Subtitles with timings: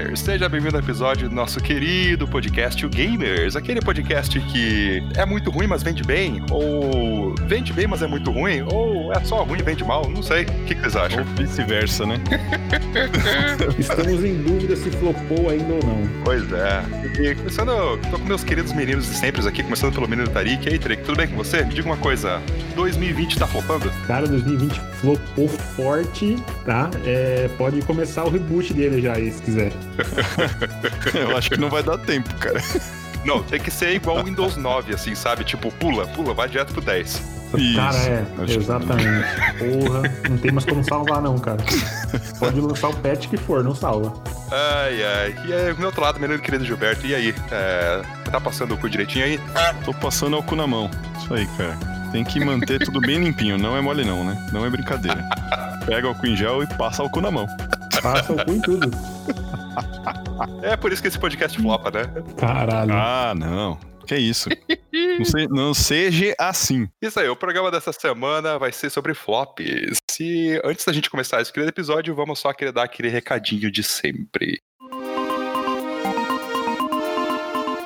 [0.00, 0.20] Gamers!
[0.20, 3.56] Seja bem-vindo ao episódio do nosso querido podcast, o Gamers.
[3.56, 8.30] Aquele podcast que é muito ruim, mas vende bem, ou vende bem, mas é muito
[8.30, 10.44] ruim, ou é só ruim e vende mal, não sei.
[10.44, 11.20] O que, que vocês acham?
[11.20, 12.16] Ou vice-versa, né?
[13.78, 16.08] Estamos em dúvida se flopou ainda ou não.
[16.24, 16.82] Pois é.
[17.20, 20.66] E começando, tô com meus queridos meninos de sempre aqui, começando pelo menino Tarik.
[20.66, 21.64] E aí, Tarik, tudo bem com você?
[21.64, 22.40] Me diga uma coisa,
[22.74, 23.90] 2020 tá flopando?
[24.06, 26.90] Cara, 2020 flopou forte, tá?
[27.04, 29.72] É, pode começar o reboot dele já aí, se quiser.
[31.14, 32.60] Eu acho que não vai dar tempo, cara.
[33.22, 35.44] Não, tem que ser igual o Windows 9, assim, sabe?
[35.44, 37.22] Tipo, pula, pula, vai direto pro 10.
[37.58, 39.26] Isso, cara, é, acho que- exatamente.
[39.58, 41.58] Porra, não tem mais como salvar não, cara.
[42.40, 44.14] Pode lançar o patch que for, não salva.
[44.50, 45.36] Ai, ai.
[45.46, 47.34] E aí, do meu outro lado, menino querido Gilberto, e aí?
[47.50, 49.38] É, tá passando o cu direitinho aí?
[49.84, 50.90] Tô passando o cu na mão.
[51.18, 51.76] Isso aí, cara.
[52.12, 53.58] Tem que manter tudo bem limpinho.
[53.58, 54.48] Não é mole não, né?
[54.50, 55.22] Não é brincadeira.
[55.84, 57.46] Pega o álcool em gel e passa o cu na mão.
[58.00, 58.90] Passa o cu em tudo.
[60.62, 62.02] É por isso que esse podcast flopa, né?
[62.38, 62.92] Caralho.
[62.94, 63.78] Ah, não.
[64.06, 64.48] Que isso?
[65.18, 66.88] Não, se- não seja assim.
[67.00, 69.98] Isso aí, o programa dessa semana vai ser sobre flops.
[70.20, 73.82] E antes da gente começar esse querido episódio, vamos só querer dar aquele recadinho de
[73.84, 74.60] sempre.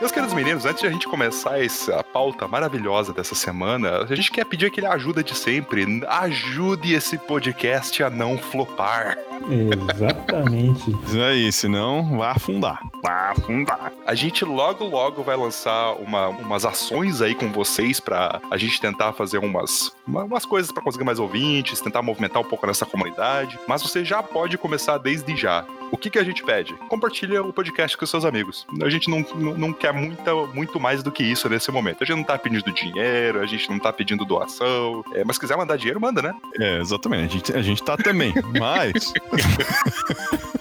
[0.00, 4.30] Meus queridos meninos, antes de a gente começar essa pauta maravilhosa dessa semana, a gente
[4.30, 5.84] quer pedir aquele ajuda de sempre.
[6.06, 9.16] Ajude esse podcast a não flopar.
[9.50, 10.90] Exatamente.
[11.06, 12.80] Isso aí, senão vai afundar.
[13.02, 13.92] Vai afundar.
[14.06, 18.80] A gente logo, logo vai lançar uma- umas ações aí com vocês pra a gente
[18.80, 22.86] tentar fazer umas, uma- umas coisas pra conseguir mais ouvintes, tentar movimentar um pouco nessa
[22.86, 23.58] comunidade.
[23.68, 25.64] Mas você já pode começar desde já.
[25.92, 26.74] O que, que a gente pede?
[26.88, 28.66] Compartilha o podcast com seus amigos.
[28.82, 32.02] A gente não, não, não quer muita, muito mais do que isso nesse momento.
[32.02, 35.04] A gente não tá pedindo dinheiro, a gente não tá pedindo doação.
[35.12, 36.34] É, mas se quiser mandar dinheiro, manda, né?
[36.58, 37.24] É, exatamente.
[37.24, 38.32] A gente, a gente tá também.
[38.58, 39.12] Mas.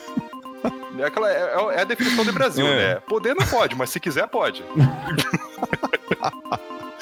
[1.00, 2.94] É, aquela, é, é a definição do Brasil, É.
[2.94, 3.02] né?
[3.08, 4.64] Poder não pode, mas se quiser, pode.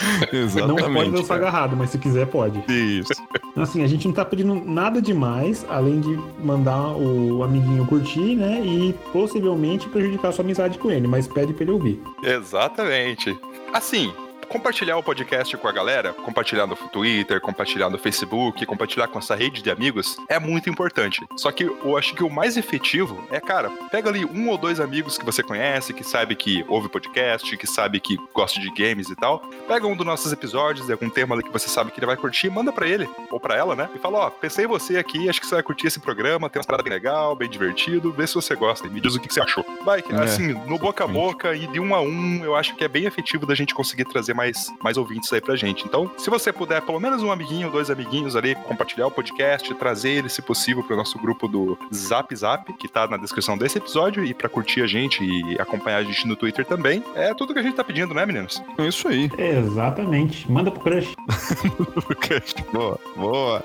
[0.01, 1.09] Não pode Exatamente.
[1.11, 2.63] lançar agarrado, mas se quiser pode.
[2.67, 3.11] Isso.
[3.55, 8.61] Assim, a gente não tá pedindo nada demais, além de mandar o amiguinho curtir, né?
[8.65, 12.01] E possivelmente prejudicar sua amizade com ele, mas pede pra ele ouvir.
[12.23, 13.37] Exatamente.
[13.73, 14.11] Assim,
[14.51, 19.33] compartilhar o podcast com a galera, compartilhar no Twitter, compartilhar no Facebook, compartilhar com essa
[19.33, 21.25] rede de amigos é muito importante.
[21.37, 24.81] Só que eu acho que o mais efetivo é, cara, pega ali um ou dois
[24.81, 29.09] amigos que você conhece, que sabe que ouve podcast, que sabe que gosta de games
[29.09, 29.39] e tal.
[29.69, 32.49] Pega um dos nossos episódios, algum tema ali que você sabe que ele vai curtir,
[32.49, 33.89] manda pra ele, ou pra ela, né?
[33.95, 36.59] E fala, ó, pensei em você aqui, acho que você vai curtir esse programa, tem
[36.59, 39.33] umas paradas bem legal, bem divertido, vê se você gosta e me diz o que
[39.33, 39.65] você achou.
[39.85, 42.83] Vai, É, assim, no boca a boca e de um a um, eu acho que
[42.83, 44.40] é bem efetivo da gente conseguir trazer mais,
[44.83, 45.85] mais ouvintes aí pra gente.
[45.85, 50.11] Então, se você puder, pelo menos um amiguinho, dois amiguinhos ali, compartilhar o podcast, trazer
[50.11, 54.23] ele, se possível, pro nosso grupo do Zap Zap, que tá na descrição desse episódio,
[54.25, 57.59] e pra curtir a gente e acompanhar a gente no Twitter também, é tudo que
[57.59, 58.61] a gente tá pedindo, né, meninos?
[58.77, 59.29] É isso aí.
[59.37, 60.49] Exatamente.
[60.51, 61.13] Manda pro crush.
[62.73, 63.63] boa, boa.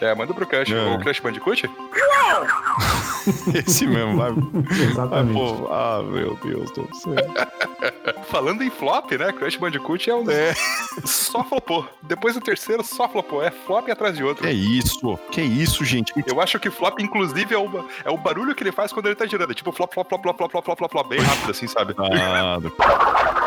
[0.00, 0.94] É, manda pro Crush, É.
[0.94, 1.68] o Crush Bandicoot?
[3.54, 4.32] Esse mesmo, vai.
[4.32, 5.32] Vai, Exatamente.
[5.38, 5.68] pô.
[5.72, 7.14] Ah, meu Deus do céu.
[8.30, 10.30] Falando em flop, né, Crush Bandicoot é um...
[10.30, 10.54] É.
[11.04, 11.88] Só flopou.
[12.02, 13.42] Depois do terceiro, só flopou.
[13.42, 14.46] É flop atrás de outro.
[14.46, 15.18] Que isso?
[15.30, 16.12] Que isso, gente?
[16.26, 19.14] Eu acho que flop, inclusive, é o, é o barulho que ele faz quando ele
[19.14, 19.50] tá girando.
[19.50, 21.94] É tipo flop, flop, flop, flop, flop, flop, flop, flop, flop, bem rápido, assim, sabe?
[21.98, 23.40] Ah,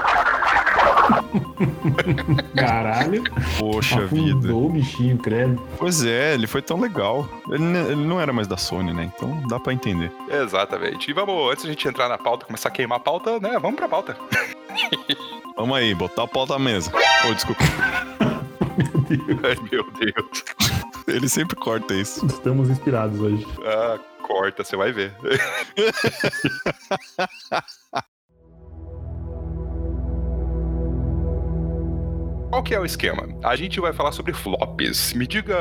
[2.55, 3.23] Caralho.
[3.59, 4.37] poxa vida.
[4.37, 5.61] Afundou o bichinho, credo.
[5.77, 7.27] Pois é, ele foi tão legal.
[7.49, 9.11] Ele, ele não era mais da Sony, né?
[9.15, 10.11] Então dá pra entender.
[10.29, 11.09] Exatamente.
[11.09, 13.57] E vamos, antes da gente entrar na pauta, começar a queimar a pauta, né?
[13.59, 14.17] Vamos pra pauta.
[15.57, 16.91] Vamos aí, botar a pauta na mesa.
[17.29, 17.63] Ô, desculpa.
[19.43, 20.43] Ai, meu Deus.
[21.07, 22.25] Ele sempre corta isso.
[22.25, 23.47] Estamos inspirados hoje.
[23.65, 25.13] Ah, corta, você vai ver.
[32.55, 33.27] Qual que é o esquema?
[33.43, 35.13] A gente vai falar sobre flops.
[35.13, 35.57] Me diga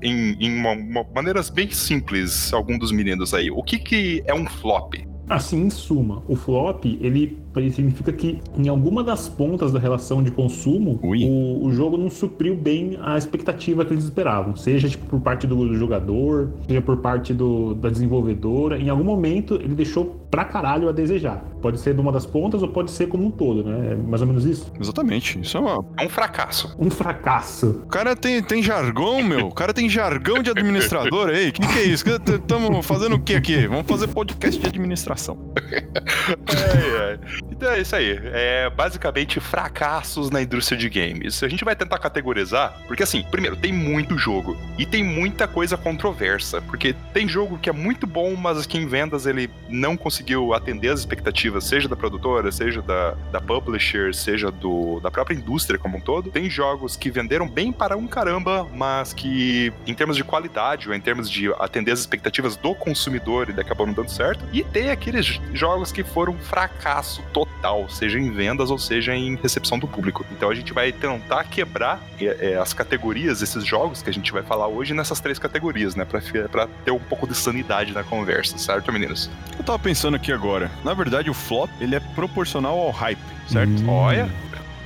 [0.00, 4.32] em, em uma- uma- maneiras bem simples, algum dos meninos aí, o que, que é
[4.32, 4.94] um flop?
[5.28, 10.22] Assim, em suma, o flop, ele, ele significa que em alguma das pontas da relação
[10.22, 14.54] de consumo, o, o jogo não supriu bem a expectativa que eles esperavam.
[14.54, 18.78] Seja tipo, por parte do jogador, seja por parte do, da desenvolvedora.
[18.78, 21.44] Em algum momento, ele deixou pra caralho a desejar.
[21.60, 23.92] Pode ser de uma das pontas ou pode ser como um todo, né?
[23.92, 24.72] É mais ou menos isso.
[24.80, 25.38] Exatamente.
[25.38, 25.84] Isso é uma.
[25.98, 26.74] É um fracasso.
[26.78, 27.82] Um fracasso.
[27.84, 29.48] O cara tem, tem jargão, meu.
[29.48, 31.50] O cara tem jargão de administrador aí.
[31.50, 32.04] O que, que é isso?
[32.08, 33.66] Estamos fazendo o que aqui?
[33.66, 35.38] Vamos fazer podcast de administração.
[35.54, 37.20] Ai, ai.
[37.50, 38.18] Então é isso aí.
[38.24, 41.42] É basicamente fracassos na indústria de games.
[41.42, 45.76] A gente vai tentar categorizar, porque assim, primeiro, tem muito jogo e tem muita coisa
[45.76, 50.21] controversa, porque tem jogo que é muito bom, mas que em vendas ele não conseguiu
[50.22, 55.34] conseguiu atender as expectativas, seja da produtora, seja da, da publisher, seja do, da própria
[55.34, 56.30] indústria como um todo.
[56.30, 60.94] Tem jogos que venderam bem para um caramba, mas que, em termos de qualidade ou
[60.94, 64.44] em termos de atender as expectativas do consumidor, ele acabou não dando certo.
[64.52, 69.36] E tem aqueles jogos que foram um fracasso total, seja em vendas ou seja em
[69.36, 70.24] recepção do público.
[70.30, 74.32] Então a gente vai tentar quebrar é, é, as categorias, esses jogos que a gente
[74.32, 76.04] vai falar hoje nessas três categorias, né?
[76.04, 79.28] Pra ter um pouco de sanidade na conversa, certo, meninos?
[79.58, 80.70] Eu tava pensando aqui agora.
[80.84, 83.18] Na verdade, o flop, ele é proporcional ao hype,
[83.48, 83.70] certo?
[83.82, 83.88] Hum.
[83.88, 84.28] Olha,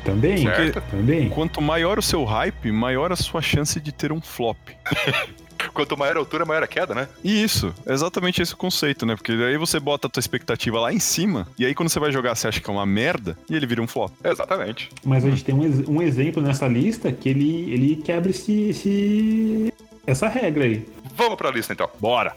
[0.05, 0.81] Também, Certo.
[0.90, 1.28] também.
[1.28, 4.56] Quanto maior o seu hype, maior a sua chance de ter um flop.
[5.75, 7.08] quanto maior a altura, maior a queda, né?
[7.25, 9.17] E isso, é exatamente esse o conceito, né?
[9.17, 12.12] Porque aí você bota a tua expectativa lá em cima, e aí quando você vai
[12.12, 14.12] jogar, você acha que é uma merda, e ele vira um flop.
[14.25, 14.88] Exatamente.
[15.05, 18.69] Mas a gente tem um, ex- um exemplo nessa lista que ele, ele quebra esse,
[18.70, 19.73] esse-
[20.06, 20.87] essa regra aí.
[21.17, 21.90] Vamos pra lista então.
[21.99, 22.37] Bora!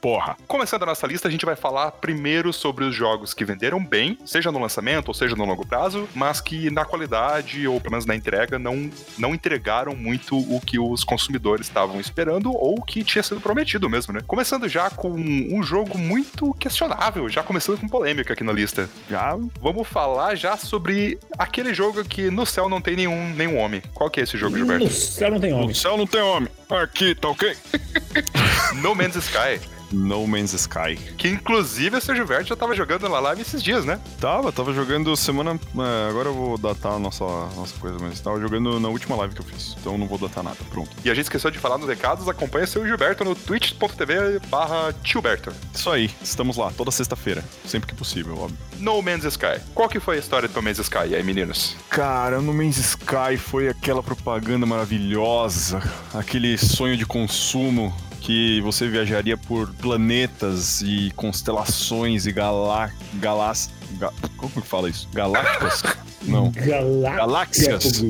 [0.00, 0.36] Porra!
[0.46, 4.18] Começando a nossa lista, a gente vai falar primeiro sobre os jogos que venderam bem,
[4.24, 8.06] seja no lançamento ou seja no longo prazo, mas que na qualidade ou pelo menos
[8.06, 13.22] na entrega não, não entregaram muito o que os consumidores estavam esperando ou que tinha
[13.22, 14.20] sido prometido mesmo, né?
[14.26, 18.88] Começando já com um jogo muito questionável, já começando com polêmica aqui na lista.
[19.08, 23.82] Já Vamos falar já sobre aquele jogo que no céu não tem nenhum, nenhum homem.
[23.92, 24.84] Qual que é esse jogo, Gilberto?
[24.84, 25.70] No céu não tem homem.
[25.70, 26.48] O céu não tem homem.
[26.70, 27.56] Aqui, tá ok?
[28.80, 29.60] No Man's Sky.
[29.92, 30.96] No Man's Sky.
[31.16, 34.00] Que inclusive o seu Gilberto já tava jogando na live esses dias, né?
[34.20, 35.52] Tava, tava jogando semana.
[35.52, 37.24] é, agora eu vou datar a nossa,
[37.56, 39.76] nossa coisa, mas tava jogando na última live que eu fiz.
[39.80, 40.56] Então não vou datar nada.
[40.70, 40.90] Pronto.
[41.04, 45.52] E a gente esqueceu de falar nos recados, acompanha seu Gilberto no twitch.tv barra Gilberto.
[45.74, 47.44] Isso aí, estamos lá, toda sexta-feira.
[47.66, 48.58] Sempre que possível, óbvio.
[48.78, 49.60] No Man's Sky.
[49.74, 51.76] Qual que foi a história do No Man's Sky aí, meninos?
[51.88, 55.82] Cara, no Man's Sky foi aquela propaganda maravilhosa,
[56.14, 62.90] aquele sonho de consumo que você viajaria por planetas e constelações e galá...
[63.14, 63.70] galás...
[63.98, 65.08] ga- Como que fala isso?
[65.12, 65.82] Galácticas?
[66.22, 66.50] Não.
[66.52, 68.02] Galáxias.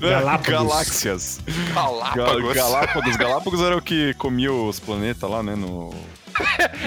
[0.00, 0.46] Galápagos.
[0.48, 1.40] Galáxias.
[1.46, 2.54] Ga- Galápagos.
[2.54, 3.16] Galápagos.
[3.16, 5.54] Galápagos era o que comia os planetas lá, né?
[5.54, 5.92] No.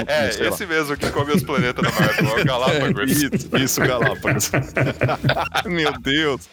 [0.08, 0.50] É, sei lá.
[0.50, 3.12] esse mesmo que come os planetas da Marvel, é o Galápagos.
[3.12, 4.52] Isso, isso, Galápagos.
[5.66, 6.50] Meu Deus.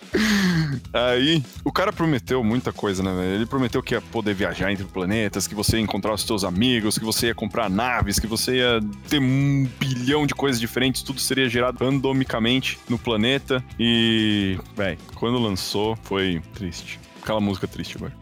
[0.92, 3.34] Aí, o cara prometeu muita coisa, né, velho?
[3.34, 6.98] Ele prometeu que ia poder viajar entre planetas, que você ia encontrar os seus amigos,
[6.98, 11.20] que você ia comprar naves, que você ia ter um bilhão de coisas diferentes, tudo
[11.20, 13.62] seria gerado randomicamente no planeta.
[13.78, 16.98] E, velho, quando lançou, foi triste.
[17.22, 18.12] Aquela música triste agora.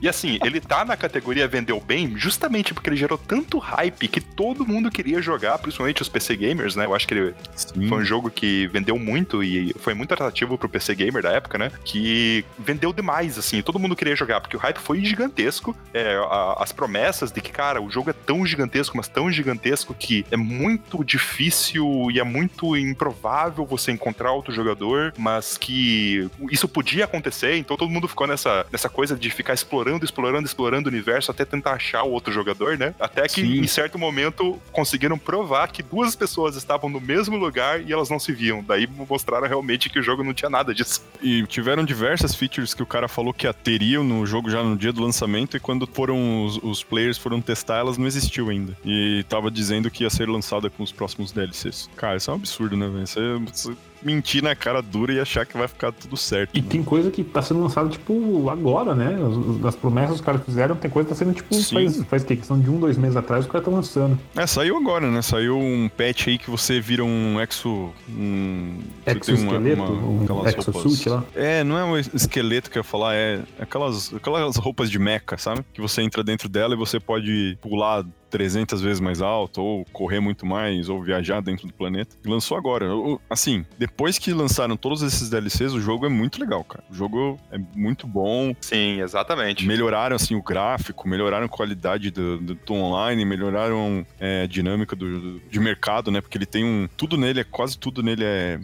[0.00, 4.20] E assim, ele tá na categoria vendeu bem justamente porque ele gerou tanto hype que
[4.20, 6.84] todo mundo queria jogar, principalmente os PC gamers, né?
[6.84, 7.88] Eu acho que ele Sim.
[7.88, 11.56] foi um jogo que vendeu muito e foi muito atrativo pro PC gamer da época,
[11.58, 11.70] né?
[11.84, 15.76] Que vendeu demais, assim, todo mundo queria jogar, porque o hype foi gigantesco.
[15.94, 19.94] É, a- as promessas de que, cara, o jogo é tão gigantesco, mas tão gigantesco
[19.94, 26.68] que é muito difícil e é muito improvável você encontrar outro jogador, mas que isso
[26.68, 30.92] podia acontecer, então todo mundo ficou nessa, nessa coisa de ficar explorando, explorando, explorando o
[30.92, 32.94] universo até tentar achar o outro jogador, né?
[32.98, 33.60] Até que Sim.
[33.60, 38.18] em certo momento conseguiram provar que duas pessoas estavam no mesmo lugar e elas não
[38.18, 38.62] se viam.
[38.62, 41.04] Daí mostraram realmente que o jogo não tinha nada disso.
[41.22, 44.92] E tiveram diversas features que o cara falou que teriam no jogo já no dia
[44.92, 48.76] do lançamento e quando foram os, os players foram testar, elas não existiu ainda.
[48.84, 51.88] E tava dizendo que ia ser lançada com os próximos DLCs.
[51.96, 53.06] Cara, isso é um absurdo, né, velho?
[53.06, 53.20] Você,
[53.52, 56.56] você mentir na cara dura e achar que vai ficar tudo certo.
[56.56, 56.66] E né?
[56.68, 59.16] tem coisa que tá sendo lançada, tipo, agora, né?
[59.60, 61.74] As, as promessas que os caras fizeram, tem coisa que tá sendo, tipo, Sim.
[61.74, 62.36] faz, faz o quê?
[62.36, 64.18] Questão de um, dois meses atrás, os caras estão lançando.
[64.36, 65.22] É, saiu agora, né?
[65.22, 67.90] Saiu um patch aí que você vira um exo.
[68.08, 71.24] Um, uma- Exoesqueleto, uma- aquelas um exosuit lá.
[71.34, 75.36] É, não é um esqueleto que eu ia falar, é aquelas, aquelas roupas de mecha,
[75.38, 75.64] sabe?
[75.72, 78.04] Que você entra dentro dela e você pode pular
[78.36, 82.14] 300 vezes mais alto, ou correr muito mais, ou viajar dentro do planeta.
[82.22, 82.86] E lançou agora.
[83.30, 86.84] Assim, depois que lançaram todos esses DLCs, o jogo é muito legal, cara.
[86.90, 88.54] O jogo é muito bom.
[88.60, 89.66] Sim, exatamente.
[89.66, 94.94] Melhoraram, assim, o gráfico, melhoraram a qualidade do, do, do online, melhoraram é, a dinâmica
[94.94, 96.20] do, do- de mercado, né?
[96.20, 96.86] Porque ele tem um...
[96.94, 98.60] Tudo nele, é quase tudo nele é...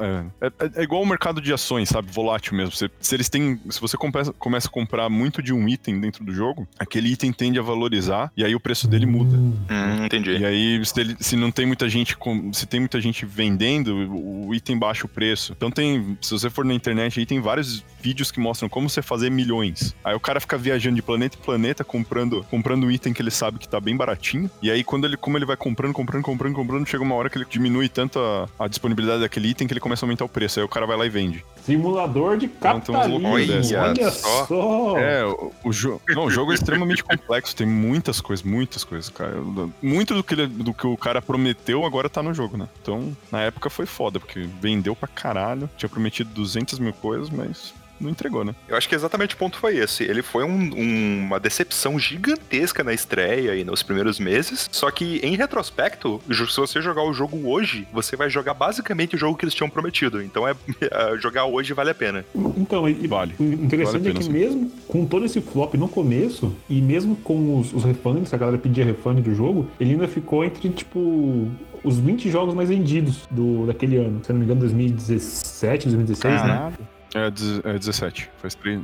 [0.00, 2.10] É, é- é- é igual o mercado de ações, sabe?
[2.10, 2.72] Volátil mesmo.
[2.74, 3.60] Você- se eles têm.
[3.70, 7.32] Se você começa, começa a comprar muito de um item dentro do jogo, aquele item
[7.32, 9.36] tende a valorizar e aí o preço dele muda.
[9.36, 10.36] Hum, entendi.
[10.38, 13.94] E aí, se, ele- se não tem muita gente, com- se tem muita gente vendendo,
[14.10, 15.52] o, o item baixa o preço.
[15.56, 19.02] Então tem, se você for na internet aí, tem vários vídeos que mostram como você
[19.02, 19.94] fazer milhões.
[20.04, 23.30] Aí o cara fica viajando de planeta em planeta, comprando, comprando um item que ele
[23.30, 24.50] sabe que tá bem baratinho.
[24.62, 27.38] E aí, quando ele, como ele vai comprando, comprando, comprando, comprando, chega uma hora que
[27.38, 30.58] ele diminui tanto a, a disponibilidade daquele item que ele começa a aumentar o preço.
[30.60, 31.44] Aí o cara vai lá e vende.
[31.64, 33.18] Simulador de Então capitalismo.
[33.18, 33.72] loucuras dessas.
[33.72, 34.46] Olha Só.
[34.46, 34.98] só.
[34.98, 36.00] É, o, o jogo.
[36.08, 39.36] Não, o jogo é extremamente complexo, tem muitas coisas, muitas coisas, cara.
[39.82, 42.68] Muito do que, ele- do que o cara prometeu agora tá no jogo, né?
[42.82, 45.68] Então, na época foi foda, porque vendeu pra caralho.
[45.76, 48.54] Tinha prometido 200 mil coisas, mas não entregou, né?
[48.68, 50.04] Eu acho que exatamente o ponto foi esse.
[50.04, 54.68] Ele foi um- um- uma decepção gigantesca na estreia e nos primeiros meses.
[54.72, 59.18] Só que, em retrospecto, se você jogar o jogo hoje, você vai jogar basicamente o
[59.18, 60.22] jogo que eles tinham prometido.
[60.22, 62.24] Então, é, é, jogar hoje vale a pena.
[62.56, 63.34] Então, e- Vale.
[63.38, 64.30] o interessante Vale a é que pena, sim.
[64.32, 68.58] mesmo com todo esse flop no começo, e mesmo com os, os refunds, a galera
[68.58, 71.48] pedia refund do jogo, ele ainda ficou entre, tipo,
[71.84, 74.20] os 20 jogos mais vendidos do, daquele ano.
[74.24, 76.72] Se eu não me engano, 2017, 2016, né?
[77.14, 78.30] É, dez- é 17.
[78.38, 78.80] Faz três.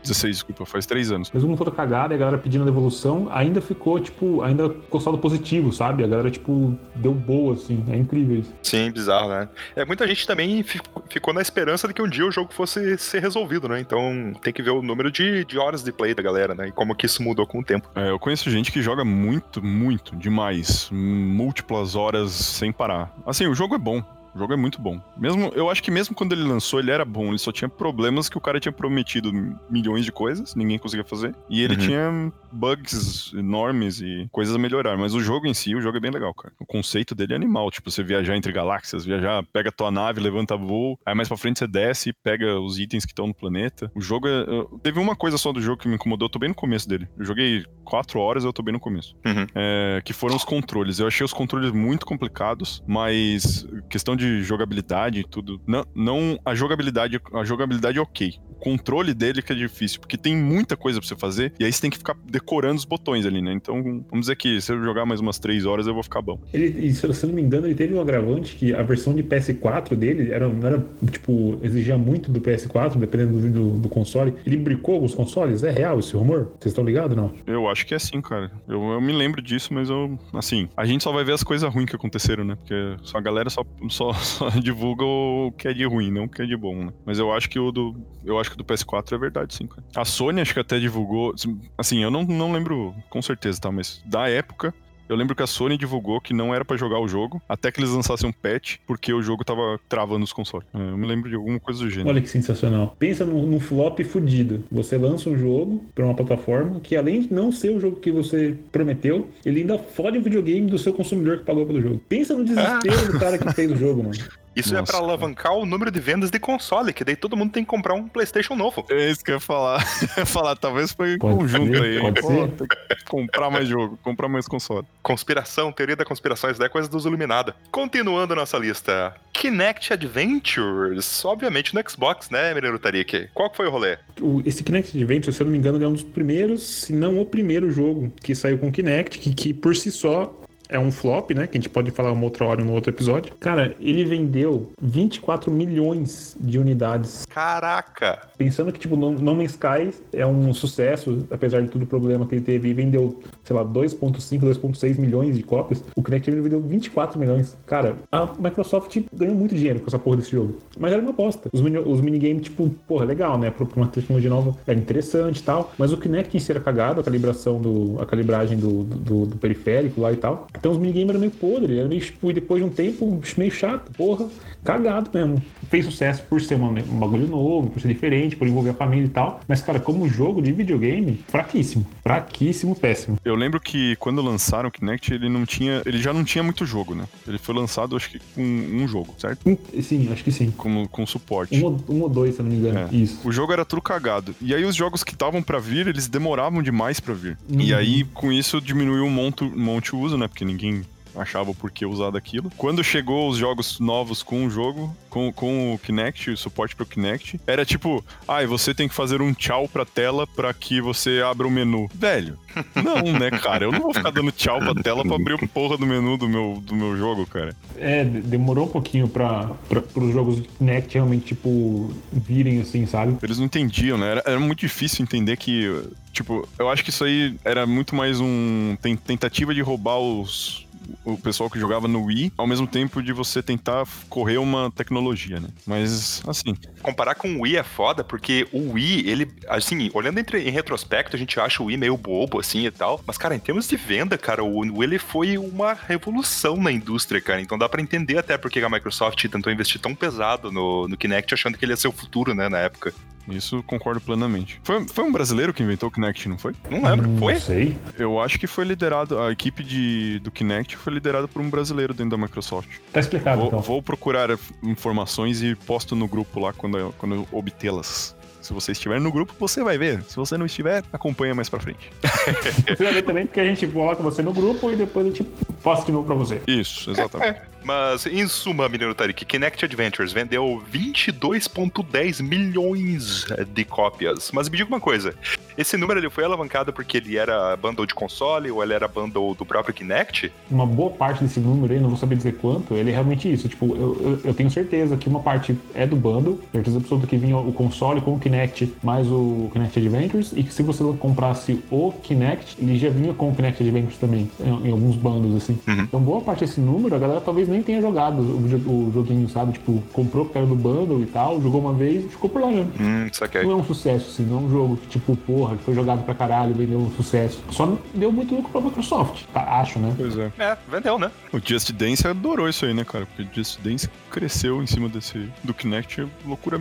[0.00, 1.30] 16, desculpa, faz três anos.
[1.32, 5.72] Mesmo toda cagada, e a galera pedindo devolução, ainda ficou, tipo, ainda ficou saldo positivo,
[5.72, 6.04] sabe?
[6.04, 7.84] A galera, tipo, deu boa, assim.
[7.90, 8.54] É incrível isso.
[8.62, 9.48] Sim, bizarro, né?
[9.74, 12.96] É, muita gente também fi- ficou na esperança de que um dia o jogo fosse
[12.96, 13.80] ser resolvido, né?
[13.80, 16.68] Então tem que ver o número de, de horas de play da galera, né?
[16.68, 17.90] E como que isso mudou com o tempo.
[17.96, 20.88] É, eu conheço gente que joga muito, muito, demais.
[20.92, 23.12] Múltiplas horas sem parar.
[23.26, 24.02] Assim, o jogo é bom.
[24.34, 25.00] O jogo é muito bom.
[25.16, 27.28] Mesmo, eu acho que mesmo quando ele lançou, ele era bom.
[27.28, 29.30] Ele só tinha problemas que o cara tinha prometido
[29.70, 31.34] milhões de coisas, ninguém conseguia fazer.
[31.48, 31.80] E ele Uhum.
[31.80, 34.96] tinha bugs enormes e coisas a melhorar.
[34.96, 36.52] Mas o jogo em si, o jogo é bem legal, cara.
[36.60, 37.70] O conceito dele é animal.
[37.70, 41.58] Tipo, você viajar entre galáxias, viajar, pega tua nave, levanta voo, aí mais pra frente
[41.58, 43.90] você desce e pega os itens que estão no planeta.
[43.94, 44.44] O jogo é.
[44.82, 47.08] Teve uma coisa só do jogo que me incomodou, eu tô bem no começo dele.
[47.18, 49.16] Eu joguei quatro horas, eu tô bem no começo.
[49.54, 50.98] É, que foram os controles.
[50.98, 55.60] Eu achei os controles muito complicados, mas questão de jogabilidade e tudo.
[55.66, 58.34] Não, não a jogabilidade, a jogabilidade é ok.
[58.50, 61.72] O controle dele que é difícil, porque tem muita coisa pra você fazer, e aí
[61.72, 63.52] você tem que ficar decorando os botões ali, né?
[63.52, 66.40] Então, vamos dizer que se eu jogar mais umas três horas, eu vou ficar bom.
[66.52, 69.22] Ele, e se eu não me engano, ele teve um agravante que a versão de
[69.22, 74.34] PS4 dele era, não era, tipo, exigia muito do PS4, dependendo do, do, do console.
[74.44, 75.62] Ele brincou com os consoles?
[75.62, 76.52] É real esse rumor?
[76.58, 77.32] Vocês estão ligados não?
[77.46, 78.50] Eu acho que é assim, cara.
[78.66, 81.72] Eu, eu me lembro disso, mas eu, assim, a gente só vai ver as coisas
[81.72, 82.56] ruins que aconteceram, né?
[82.56, 86.28] Porque só a galera só, só, só divulga o que é de ruim, não o
[86.28, 86.92] que é de bom, né?
[87.04, 89.82] Mas eu acho que o do, eu acho que do PS4 é verdade, sim, cara.
[89.96, 91.34] A Sony acho que até divulgou,
[91.76, 93.72] assim, eu não, não lembro com certeza, tá?
[93.72, 94.74] Mas da época,
[95.08, 97.80] eu lembro que a Sony divulgou que não era pra jogar o jogo até que
[97.80, 100.66] eles lançassem um patch, porque o jogo tava travando os consoles.
[100.74, 102.08] É, Eu me lembro de alguma coisa do gênero.
[102.10, 102.94] Olha que sensacional.
[102.98, 104.64] Pensa num, num flop fudido.
[104.70, 108.10] Você lança um jogo pra uma plataforma que, além de não ser o jogo que
[108.10, 112.00] você prometeu, ele ainda fode o videogame do seu consumidor que pagou pelo jogo.
[112.08, 114.16] Pensa no desespero do cara que fez o jogo, mano.
[114.58, 115.04] Isso é Nossa, pra cara.
[115.12, 118.08] alavancar o número de vendas de console, que daí todo mundo tem que comprar um
[118.08, 118.84] PlayStation novo.
[118.90, 119.78] É isso que eu ia falar.
[120.16, 122.00] Eu ia falar, talvez foi em conjunto ser, aí.
[122.00, 122.66] pode Pô,
[123.08, 124.86] comprar mais jogo, comprar mais console.
[125.02, 127.54] Conspiração, teoria da conspiração, isso daí é coisa dos Iluminada.
[127.70, 129.14] Continuando a nossa lista.
[129.32, 133.28] Kinect Adventures, obviamente no Xbox, né, Menino Tarik?
[133.34, 133.98] Qual que foi o rolê?
[134.20, 136.92] O- esse Kinect Adventure, se eu não me engano, ele é um dos primeiros, se
[136.92, 140.34] não o primeiro jogo que saiu com Kinect, que, que por si só
[140.68, 141.46] é um flop, né?
[141.46, 143.34] Que a gente pode falar uma outra hora no outro episódio.
[143.40, 147.26] Cara, ele vendeu 24 milhões de unidades.
[147.26, 148.28] Caraca!
[148.36, 152.26] Pensando que, tipo, No, no Man's Sky é um sucesso, apesar de todo o problema
[152.26, 155.82] que ele teve, e vendeu, sei lá, 2,5, 2,6 milhões de cópias.
[155.96, 157.56] O Kinect ele vendeu 24 milhões.
[157.66, 160.58] Cara, a Microsoft ganhou muito dinheiro com essa porra desse jogo.
[160.78, 161.48] Mas era uma aposta.
[161.52, 163.50] Os, mini, os minigames, tipo, porra, legal, né?
[163.50, 165.72] Pra uma tecnologia nova é interessante e tal.
[165.78, 168.00] Mas o Kinect em si era cagado, a calibração do.
[168.00, 170.46] a calibragem do, do, do periférico lá e tal.
[170.58, 173.50] Então os minigames eram meio podres, era meio, tipo, e depois de um tempo, meio
[173.50, 174.26] chato, porra,
[174.64, 175.42] cagado mesmo.
[175.70, 179.06] Fez sucesso por ser uma- um bagulho novo, por ser diferente, por envolver a família
[179.06, 179.40] e tal.
[179.46, 181.86] Mas, cara, como jogo de videogame, fraquíssimo.
[182.02, 183.18] Fraquíssimo, péssimo.
[183.24, 185.82] Eu lembro que quando lançaram o Kinect, ele não tinha.
[185.84, 187.04] Ele já não tinha muito jogo, né?
[187.26, 189.40] Ele foi lançado, acho que com um jogo, certo?
[189.48, 190.50] Hum, Sim, acho que sim.
[190.50, 191.56] Com, com suporte.
[191.58, 192.78] Um, ou- um ou dois, se eu não me engano.
[192.90, 192.94] É.
[192.94, 193.20] Isso.
[193.26, 194.34] O jogo era tudo cagado.
[194.40, 197.36] E aí os jogos que estavam pra vir, eles demoravam demais pra vir.
[197.48, 197.78] E Uhum.
[197.78, 200.26] aí, com isso, diminuiu um monte, um monte o uso, né?
[200.28, 200.84] Porque ninguém
[201.18, 202.50] achava por que usar daquilo.
[202.56, 206.86] Quando chegou os jogos novos com o jogo, com, com o Kinect, o suporte pro
[206.86, 211.22] Kinect, era tipo, ai, você tem que fazer um tchau pra tela pra que você
[211.22, 211.88] abra o menu.
[211.94, 212.38] Velho,
[212.74, 213.64] não, né, cara?
[213.64, 216.28] Eu não vou ficar dando tchau pra tela pra abrir o porra do menu do
[216.28, 217.54] meu, do meu jogo, cara.
[217.76, 222.86] É, de- demorou um pouquinho pra, pra, pros jogos de Kinect realmente, tipo, virem assim,
[222.86, 223.16] sabe?
[223.22, 224.10] Eles não entendiam, né?
[224.10, 225.82] Era, era muito difícil entender que,
[226.12, 230.66] tipo, eu acho que isso aí era muito mais um ten- tentativa de roubar os
[231.04, 235.40] o pessoal que jogava no Wii, ao mesmo tempo de você tentar correr uma tecnologia,
[235.40, 235.48] né?
[235.66, 236.56] Mas, assim.
[236.82, 241.16] Comparar com o Wii é foda, porque o Wii, ele, assim, olhando entre, em retrospecto,
[241.16, 243.00] a gente acha o Wii meio bobo, assim e tal.
[243.06, 247.20] Mas, cara, em termos de venda, cara, o Wii ele foi uma revolução na indústria,
[247.20, 247.40] cara.
[247.40, 251.34] Então dá para entender até porque a Microsoft tentou investir tão pesado no, no Kinect,
[251.34, 252.92] achando que ele ia ser o futuro, né, na época.
[253.30, 254.60] Isso concordo plenamente.
[254.62, 256.54] Foi, foi um brasileiro que inventou o Kinect, não foi?
[256.70, 257.34] Não lembro, foi?
[257.34, 257.76] Não sei.
[257.98, 261.92] Eu acho que foi liderado, a equipe de, do Kinect foi liderada por um brasileiro
[261.92, 262.68] dentro da Microsoft.
[262.92, 263.60] Tá explicado, Vou, então.
[263.60, 264.30] vou procurar
[264.62, 268.16] informações e posto no grupo lá quando eu, quando eu obtê-las.
[268.40, 270.02] Se você estiver no grupo, você vai ver.
[270.04, 271.90] Se você não estiver, acompanha mais pra frente.
[272.66, 275.24] Você vai ver também porque a gente coloca você no grupo e depois a gente
[275.62, 276.40] posta de novo pra você.
[276.46, 277.40] Isso, exatamente.
[277.64, 284.30] Mas, em suma, menino Tarik, Kinect Adventures vendeu 22,10 milhões de cópias.
[284.32, 285.14] Mas me diga uma coisa:
[285.56, 289.34] esse número ele foi alavancado porque ele era bundle de console ou ele era bundle
[289.34, 290.32] do próprio Kinect?
[290.50, 293.48] Uma boa parte desse número aí, não vou saber dizer quanto, ele é realmente isso.
[293.48, 297.16] Tipo, eu, eu, eu tenho certeza que uma parte é do bundle, certeza absoluta que
[297.16, 301.62] vinha o console com o Kinect mais o Kinect Adventures, e que se você comprasse
[301.70, 305.58] o Kinect, ele já vinha com o Kinect Adventures também, em, em alguns bundles, assim.
[305.66, 305.82] Uhum.
[305.82, 309.52] Então, boa parte desse número, a galera talvez nem tenha jogado o, o joguinho, sabe?
[309.52, 312.48] Tipo, comprou porque era do bundle e tal, jogou uma vez e ficou por lá
[312.48, 312.72] mesmo.
[312.80, 313.42] Hum, saquei.
[313.42, 316.04] Não é um sucesso, assim, não é um jogo que, tipo, porra, que foi jogado
[316.04, 317.42] pra caralho, vendeu um sucesso.
[317.50, 319.48] Só deu muito lucro pra Microsoft, tá?
[319.60, 319.94] acho, né?
[319.96, 320.32] Pois é.
[320.38, 321.10] É, vendeu, né?
[321.32, 323.06] O Just Dance adorou isso aí, né, cara?
[323.06, 326.60] Porque o Just Dance cresceu em cima desse do Kinect loucura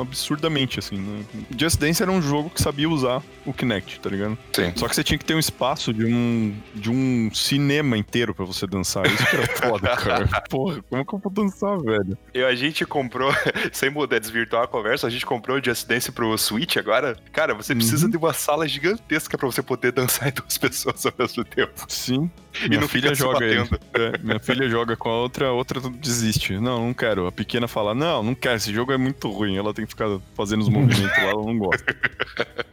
[0.00, 0.96] absurdamente, assim.
[0.96, 1.24] Né?
[1.56, 4.38] Just Dance era um jogo que sabia usar o Kinect, tá ligado?
[4.52, 4.72] Sim.
[4.76, 8.44] Só que você tinha que ter um espaço de um, de um cinema inteiro pra
[8.44, 9.06] você dançar.
[9.06, 10.11] Isso que era foda, cara.
[10.50, 12.16] Porra, como que eu vou dançar, velho?
[12.34, 13.30] E a gente comprou,
[13.72, 17.16] sem mudar, desvirtuar a conversa, a gente comprou o Just Dance pro Switch agora.
[17.32, 18.10] Cara, você precisa Uhum.
[18.10, 21.84] de uma sala gigantesca pra você poder dançar em duas pessoas ao mesmo tempo.
[21.88, 22.30] Sim.
[22.62, 23.46] E Minha não filha fica se joga.
[23.46, 26.58] É, minha filha joga com a outra, a outra desiste.
[26.58, 27.26] Não, não quero.
[27.26, 29.56] A pequena fala: Não, não quero, esse jogo é muito ruim.
[29.56, 31.96] Ela tem que ficar fazendo os movimentos lá, ela não gosta.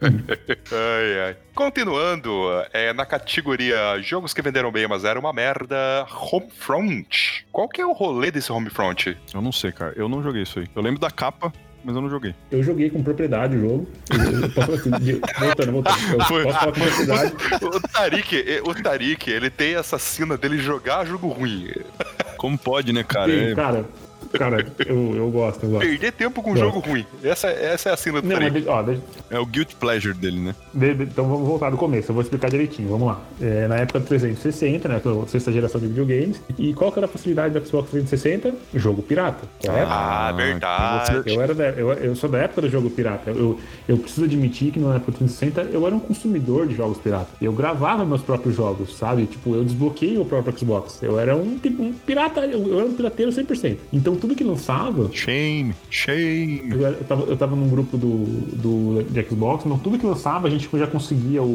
[0.02, 1.36] Ai, ai.
[1.54, 7.44] Continuando, é, na categoria jogos que venderam bem, mas era uma merda, Homefront.
[7.52, 9.16] Qual que é o rolê desse Homefront?
[9.34, 9.92] Eu não sei, cara.
[9.96, 10.68] Eu não joguei isso aí.
[10.74, 11.52] Eu lembro da capa,
[11.84, 12.34] mas eu não joguei.
[12.50, 13.88] Eu joguei com propriedade o jogo.
[14.74, 14.90] Assim,
[15.38, 16.24] voltando, voltando.
[16.26, 16.42] Foi.
[16.44, 17.32] posso falar com propriedade.
[17.62, 21.70] O Tarik, o Tarik, ele tem essa cena dele jogar jogo ruim.
[22.36, 23.30] Como pode, né, cara?
[23.32, 23.84] Sim, É- cara,
[24.32, 25.86] cara, eu, eu gosto, eu gosto.
[25.88, 26.56] Perder tempo com Não.
[26.56, 27.04] jogo ruim.
[27.22, 30.38] Essa, essa é a cena do Não, mas, ó, deixa- É o guilt pleasure dele,
[30.40, 30.54] né?
[30.72, 33.20] de- de- então vamos voltar do começo, eu vou explicar direitinho, vamos lá.
[33.40, 37.06] É, na época do 360, né, a sexta geração de videogames, e qual que era
[37.06, 38.54] a facilidade do Xbox 360?
[38.74, 39.86] Jogo pirata, correto?
[39.90, 41.14] Ah, então verdade.
[41.22, 43.30] você- Eu, era da- eu, eu sou da época do jogo pirata.
[43.30, 46.98] Eu, eu preciso admitir que na época do 360 eu era um consumidor de jogos
[46.98, 47.28] pirata.
[47.40, 49.26] Eu gravava meus próprios jogos, sabe?
[49.26, 51.02] Tipo, eu desbloqueei o próprio Xbox.
[51.02, 53.76] Eu era um, tipo, um pirata, eu, eu era um pirateiro 100%.
[53.92, 56.70] Então tudo que lançava, Shame, shame.
[56.70, 58.24] eu, eu, tava, eu tava num grupo do,
[58.56, 61.46] do de Xbox, então tudo que lançava a gente já conseguia o,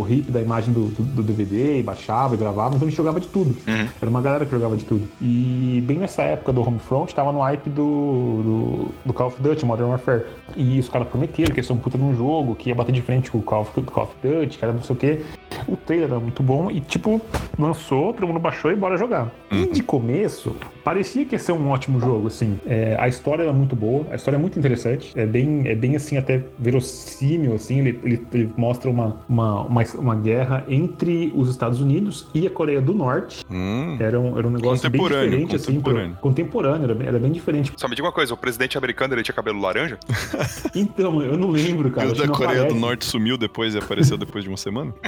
[0.00, 2.96] o RIP da imagem do, do, do DVD, e baixava e gravava, então a gente
[2.96, 3.56] jogava de tudo.
[4.00, 5.06] Era uma galera que jogava de tudo.
[5.20, 9.64] E bem nessa época do Homefront, tava no hype do, do, do Call of Duty,
[9.64, 10.24] Modern Warfare.
[10.54, 12.92] E os caras prometeram que ia ser um puta de um jogo, que ia bater
[12.92, 15.20] de frente com o Call of, Call of Duty, era não sei o quê.
[15.66, 17.20] O trailer era muito bom e, tipo,
[17.58, 19.32] lançou, todo mundo baixou e bora jogar.
[19.50, 20.54] E de começo,
[20.84, 22.58] parecia que ia ser um ótimo jogo, assim.
[22.66, 25.12] É, a história era muito boa, a história é muito interessante.
[25.18, 27.78] É bem, é bem assim, até verossímil, assim.
[27.80, 32.50] Ele, ele, ele mostra uma, uma, uma, uma guerra entre os Estados Unidos e a
[32.50, 33.44] Coreia do Norte.
[33.50, 35.80] Hum, Era um, era um negócio bem Contemporâneo, diferente, assim.
[35.80, 36.16] pro- contemporâneo.
[36.20, 37.72] contemporâneo, era bem, era bem diferente.
[37.76, 39.98] Só me diga uma coisa, o presidente americano ele tinha cabelo laranja?
[40.74, 42.08] Então, eu não lembro, cara.
[42.08, 42.80] o da Coreia do aparece.
[42.80, 44.92] Norte sumiu depois e apareceu depois de uma semana?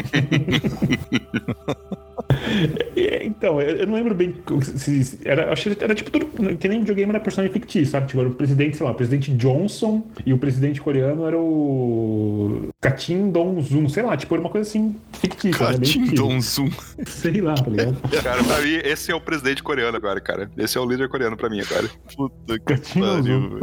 [3.06, 6.68] É, Então, eu eu não lembro bem se, era, acho que era tipo tudo, que
[6.68, 8.08] nem videogame era personagem fictício, sabe?
[8.08, 12.68] Tipo, era o presidente, sei lá, o presidente Johnson e o presidente coreano era o
[12.80, 15.72] Katin Dong-zoon, sei lá, tipo, era uma coisa assim fictícia, né?
[15.74, 16.14] Katim.
[16.14, 16.70] Dong-zoom.
[17.06, 17.96] Sei lá, tá ligado?
[18.22, 20.50] Cara, pra mim, esse é o presidente coreano agora, cara.
[20.56, 21.88] Esse é o líder coreano pra mim agora.
[22.16, 23.60] Puta que Katim pariu, Dong-zoon.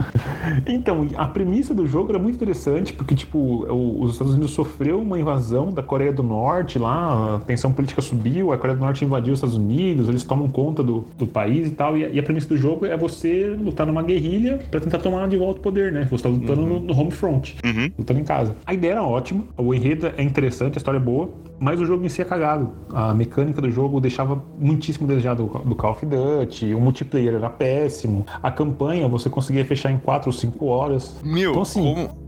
[0.67, 3.65] Então, a premissa do jogo era muito interessante, porque, tipo,
[4.01, 8.51] os Estados Unidos sofreu uma invasão da Coreia do Norte lá, a tensão política subiu,
[8.51, 11.71] a Coreia do Norte invadiu os Estados Unidos, eles tomam conta do, do país e
[11.71, 14.99] tal, e a, e a premissa do jogo é você lutar numa guerrilha pra tentar
[14.99, 16.07] tomar de volta o poder, né?
[16.11, 17.91] Você tá lutando no, no home front, Uhum.
[17.97, 18.55] lutando em casa.
[18.65, 22.05] A ideia era ótima, o enredo é interessante, a história é boa, mas o jogo
[22.05, 22.71] em si é cagado.
[22.93, 27.49] A mecânica do jogo deixava muitíssimo desejado do, do Call of Duty, o multiplayer era
[27.49, 31.19] péssimo, a campanha você conseguia fechar em 4 ou 5 horas.
[31.23, 32.24] Meu, Então, assim, como.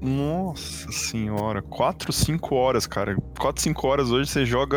[0.00, 3.16] Nossa senhora, 4, 5 horas, cara.
[3.38, 4.76] 4, 5 horas hoje você joga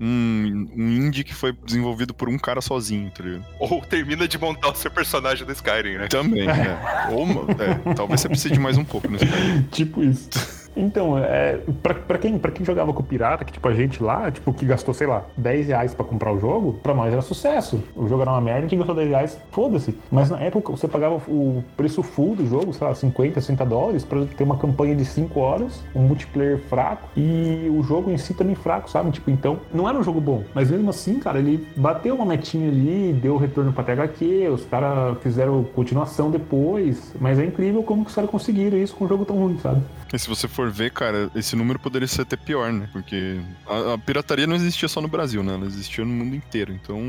[0.00, 3.44] um, um indie que foi desenvolvido por um cara sozinho, tá ligado?
[3.58, 6.08] Ou termina de montar o seu personagem do Skyrim, né?
[6.08, 7.08] Também, né?
[7.12, 7.26] Ou,
[7.60, 9.62] é, talvez você precise de mais um pouco no Skyrim.
[9.70, 10.63] tipo isso.
[10.76, 14.02] Então, é, pra, pra, quem, pra quem jogava com o pirata, que tipo a gente
[14.02, 17.22] lá, tipo, que gastou, sei lá, 10 reais pra comprar o jogo, pra nós era
[17.22, 17.82] sucesso.
[17.94, 19.96] O jogo era uma merda, quem gastou 10 reais, foda-se.
[20.10, 24.04] Mas na época você pagava o preço full do jogo, sei lá, 50, 60 dólares,
[24.04, 28.34] pra ter uma campanha de 5 horas, um multiplayer fraco e o jogo em si
[28.34, 29.10] também fraco, sabe?
[29.10, 30.42] Tipo, então, não era um jogo bom.
[30.54, 35.18] Mas mesmo assim, cara, ele bateu uma metinha ali, deu retorno pra THQ, os caras
[35.22, 37.14] fizeram continuação depois.
[37.20, 39.82] Mas é incrível como que os caras conseguiram isso com um jogo tão ruim, sabe?
[40.12, 42.88] E se você for ver, cara, esse número poderia ser até pior, né?
[42.92, 45.54] Porque a, a, pirataria não existia só no Brasil, né?
[45.54, 46.72] Ela existia no mundo inteiro.
[46.72, 47.00] Então,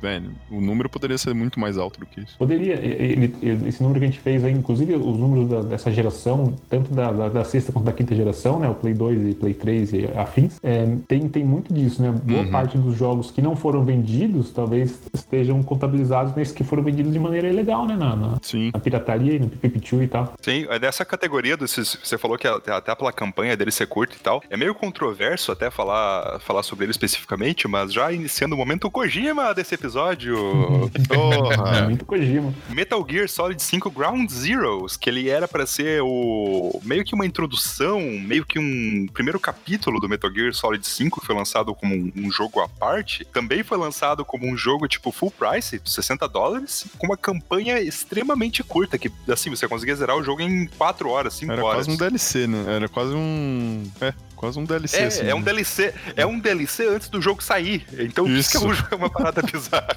[0.00, 2.36] velho, o número poderia ser muito mais alto do que isso.
[2.38, 2.74] Poderia.
[2.74, 6.54] Ele, ele, esse número que a gente fez aí, inclusive os números da, dessa geração,
[6.68, 8.68] tanto da, da, da, sexta quanto da quinta geração, né?
[8.68, 12.10] O Play 2 e Play 3 e afins, é, tem, tem muito disso, né?
[12.10, 12.50] Boa uhum.
[12.50, 17.18] parte dos jogos que não foram vendidos, talvez estejam contabilizados nesses que foram vendidos de
[17.18, 17.96] maneira ilegal, né?
[17.96, 18.70] Na, na, Sim.
[18.72, 20.34] na pirataria e no PPP2 e tal.
[20.40, 21.98] Sim, é dessa categoria desses.
[22.02, 24.42] Você falou que até pela campanha dele ser curto e tal.
[24.50, 29.54] É meio controverso até falar, falar sobre ele especificamente, mas já iniciando o momento Kojima
[29.54, 30.36] desse episódio.
[31.08, 31.88] Porra!
[31.88, 32.54] Muito Kojima.
[32.68, 37.24] Metal Gear Solid 5 Ground Zeroes, que ele era para ser o meio que uma
[37.24, 41.94] introdução, meio que um primeiro capítulo do Metal Gear Solid 5, que foi lançado como
[41.94, 46.28] um, um jogo à parte, também foi lançado como um jogo tipo full price, 60
[46.28, 51.08] dólares, com uma campanha extremamente curta, que assim, você conseguia zerar o jogo em 4
[51.08, 51.70] horas, 5 era horas.
[51.70, 52.76] Era quase um DLC, né?
[52.76, 53.90] Era quase um.
[54.00, 54.96] É, quase um DLC.
[54.96, 55.94] É, assim, é um DLC.
[56.16, 57.86] É um DLC antes do jogo sair.
[57.98, 59.96] Então isso, isso que é uma parada bizarra.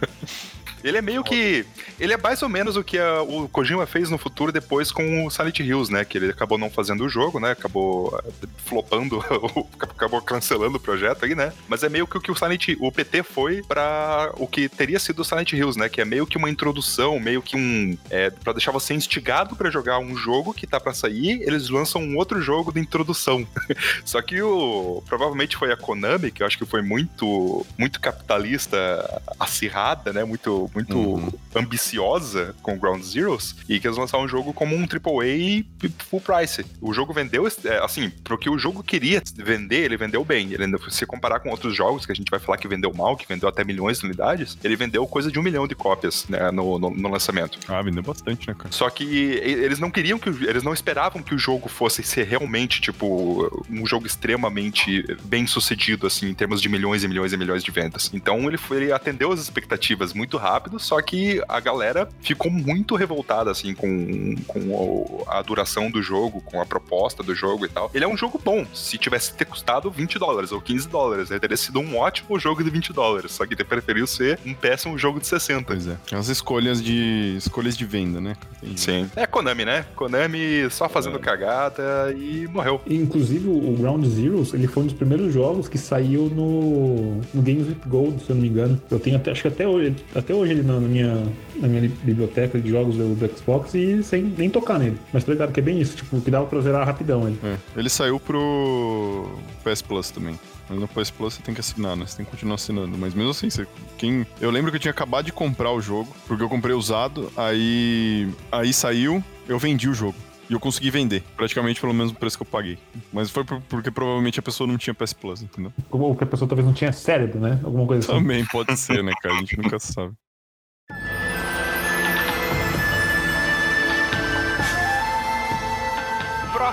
[0.84, 1.64] Ele é meio que.
[1.98, 5.24] Ele é mais ou menos o que a, o Kojima fez no futuro depois com
[5.24, 6.04] o Silent Hills, né?
[6.04, 7.52] Que ele acabou não fazendo o jogo, né?
[7.52, 9.24] Acabou eh, flopando,
[9.80, 11.54] acabou cancelando o projeto aí, né?
[11.66, 14.98] Mas é meio que o que o Silent o PT foi para o que teria
[14.98, 15.88] sido o Silent Hills, né?
[15.88, 17.96] Que é meio que uma introdução, meio que um.
[18.10, 22.02] É, para deixar você instigado para jogar um jogo que tá para sair, eles lançam
[22.02, 23.46] um outro jogo de introdução.
[24.04, 25.02] Só que o.
[25.08, 30.24] Provavelmente foi a Konami, que eu acho que foi muito, muito capitalista acirrada, né?
[30.24, 31.32] Muito muito uhum.
[31.54, 35.64] ambiciosa com Ground Zeroes e que eles lançaram um jogo como um AAA
[35.98, 36.64] full price.
[36.80, 40.52] O jogo vendeu, é, assim, pro que o jogo queria vender, ele vendeu bem.
[40.52, 43.26] Ele, se comparar com outros jogos que a gente vai falar que vendeu mal, que
[43.26, 46.78] vendeu até milhões de unidades, ele vendeu coisa de um milhão de cópias né, no,
[46.78, 47.58] no, no, lançamento.
[47.68, 48.72] Ah, vendeu bastante, né, cara?
[48.72, 52.80] Só que eles não queriam que, eles não esperavam que o jogo fosse ser realmente,
[52.80, 57.62] tipo, um jogo extremamente bem sucedido, assim, em termos de milhões e milhões e milhões
[57.62, 58.10] de vendas.
[58.12, 62.50] Então ele, foi, ele atendeu as expectativas muito rápido rápido, só que a galera ficou
[62.50, 67.68] muito revoltada, assim, com, com a duração do jogo, com a proposta do jogo e
[67.68, 67.90] tal.
[67.94, 68.66] Ele é um jogo bom.
[68.72, 72.64] Se tivesse ter custado 20 dólares ou 15 dólares, ele teria sido um ótimo jogo
[72.64, 73.32] de 20 dólares.
[73.32, 75.64] Só que ele preferiu ser um péssimo jogo de 60.
[75.64, 75.96] Pois é.
[76.12, 78.36] As escolhas de escolhas de venda, né?
[78.62, 78.80] Entendi.
[78.80, 79.10] Sim.
[79.16, 79.84] É Konami, né?
[79.94, 81.20] Konami só fazendo é.
[81.20, 82.80] cagada e morreu.
[82.86, 87.68] Inclusive, o Ground Zeroes, ele foi um dos primeiros jogos que saiu no, no Games
[87.68, 88.80] with Gold, se eu não me engano.
[88.90, 91.22] Eu tenho até, acho que até hoje, até hoje ele na, minha,
[91.56, 94.98] na minha biblioteca de jogos do, do, Xbox e sem nem tocar nele.
[95.12, 97.36] Mas tá ligado que é bem isso, tipo, que dava pra zerar rapidão aí.
[97.42, 97.56] É.
[97.76, 99.28] Ele saiu pro
[99.64, 100.38] PS Plus também.
[100.68, 102.06] Mas no PS Plus você tem que assinar, né?
[102.06, 102.96] Você tem que continuar assinando.
[102.96, 103.66] Mas mesmo assim, você,
[103.98, 104.26] quem...
[104.40, 108.28] eu lembro que eu tinha acabado de comprar o jogo, porque eu comprei usado, aí,
[108.50, 110.16] aí saiu, eu vendi o jogo.
[110.48, 112.78] E eu consegui vender, praticamente pelo mesmo preço que eu paguei.
[113.12, 115.72] Mas foi porque provavelmente a pessoa não tinha PS Plus, entendeu?
[115.90, 117.58] Ou que a pessoa talvez não tinha cérebro, né?
[117.64, 118.20] Alguma coisa assim.
[118.20, 119.36] Também pode ser, né, cara?
[119.36, 120.12] A gente nunca sabe.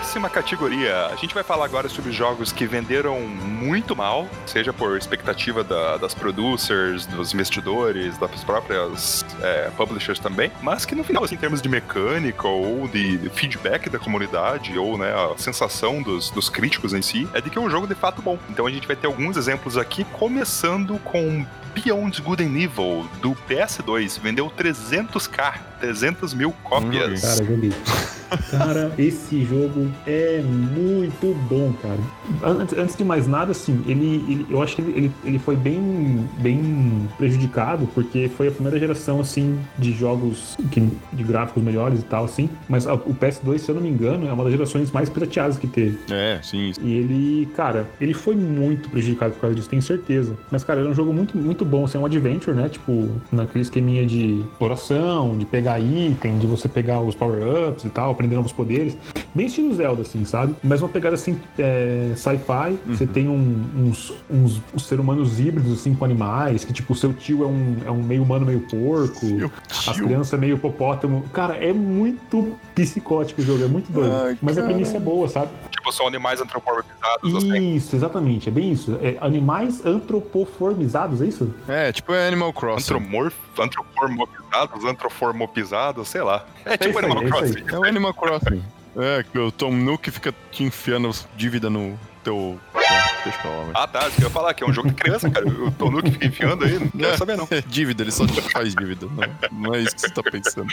[0.02, 4.98] Próxima categoria, a gente vai falar agora sobre jogos que venderam muito mal, seja por
[4.98, 11.24] expectativa da, das producers, dos investidores, das próprias é, publishers também, mas que no final,
[11.24, 16.32] assim, em termos de mecânica ou de feedback da comunidade, ou né, a sensação dos,
[16.32, 18.40] dos críticos em si, é de que é um jogo de fato bom.
[18.50, 23.32] Então a gente vai ter alguns exemplos aqui, começando com Beyond Good and Evil, do
[23.50, 27.22] PS2, vendeu 300k, 300 mil cópias.
[27.22, 27.74] Cara, joguei.
[28.50, 32.00] Cara, esse jogo é muito bom, cara.
[32.42, 35.56] Antes, antes de mais nada, assim, ele, ele eu acho que ele, ele, ele, foi
[35.56, 40.82] bem, bem prejudicado, porque foi a primeira geração, assim, de jogos que,
[41.12, 42.50] de gráficos melhores e tal, assim.
[42.70, 45.58] Mas a, o PS2, se eu não me engano, é uma das gerações mais pirateadas
[45.58, 46.00] que teve.
[46.10, 46.72] É, sim.
[46.82, 50.38] E ele, cara, ele foi muito prejudicado por causa disso, tenho certeza.
[50.50, 52.70] Mas, cara, era um jogo muito, muito bom, assim, é um adventure, né?
[52.70, 58.12] Tipo, naquele esqueminha de exploração, de pegar item, de você pegar os power-ups e tal,
[58.12, 58.98] aprender novos poderes.
[59.34, 60.56] Bem estilo Zelda, assim, sabe?
[60.64, 62.78] Mas uma pegada assim, é, sci-fi.
[62.88, 66.96] Você tem um- uns, uns, uns seres humanos híbridos, assim, com animais, que tipo, o
[66.96, 69.26] seu tio é um, é um meio humano, meio porco.
[69.70, 71.24] As crianças meio hipopótamo.
[71.34, 74.14] Cara, é muito psicótico o jogo, é muito doido.
[74.14, 75.50] Ai, Mas a premissa é boa, sabe?
[75.82, 77.76] Tipo, são animais antropomorfizados, assim.
[77.76, 79.00] Isso, exatamente, é bem isso.
[79.02, 81.52] É, animais antropoformizados, é isso?
[81.68, 82.94] É, tipo é Animal Crossing.
[82.94, 86.46] Antromorf, antroformopizados, antroformopizados, sei lá.
[86.64, 87.28] É tipo isso aí, Animal é.
[87.30, 87.64] Crossing.
[87.68, 88.64] É o Animal Crossing.
[88.96, 92.60] É, que o Tom Nook fica te enfiando dívida no teu.
[92.92, 93.72] É, Deixa pra lá, velho.
[93.76, 94.08] Ah, tá.
[94.08, 95.48] Isso que eu ia falar, que é um jogo de criança, cara.
[95.48, 97.48] O Tonu fica enfiando aí, não quero saber, não.
[97.52, 99.06] É dívida, ele só te faz dívida.
[99.06, 100.68] Não, não é isso que você tá pensando.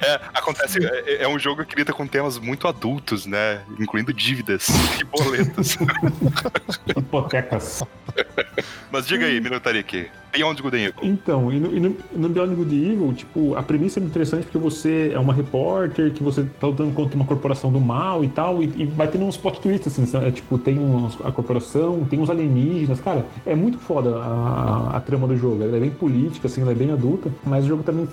[0.00, 3.60] É, acontece, é, é um jogo que lida com temas muito adultos, né?
[3.78, 4.68] Incluindo dívidas
[5.00, 5.76] e boletos.
[6.96, 7.82] Hipotecas.
[8.90, 11.00] Mas diga aí, Minotarik, Beyond Good and Evil.
[11.02, 14.12] Então, e no, e no, no Beyond Good and Evil, tipo, a premissa é muito
[14.12, 18.24] interessante porque você é uma repórter, que você tá lutando contra uma corporação do mal
[18.24, 20.78] e tal, e, e vai tendo uns plot twists, assim, é, tipo, tem
[21.24, 25.76] a corporação, tem uns alienígenas, cara, é muito foda a, a, trama do jogo, ela
[25.76, 28.08] é bem política, assim, ela é bem adulta, mas o jogo também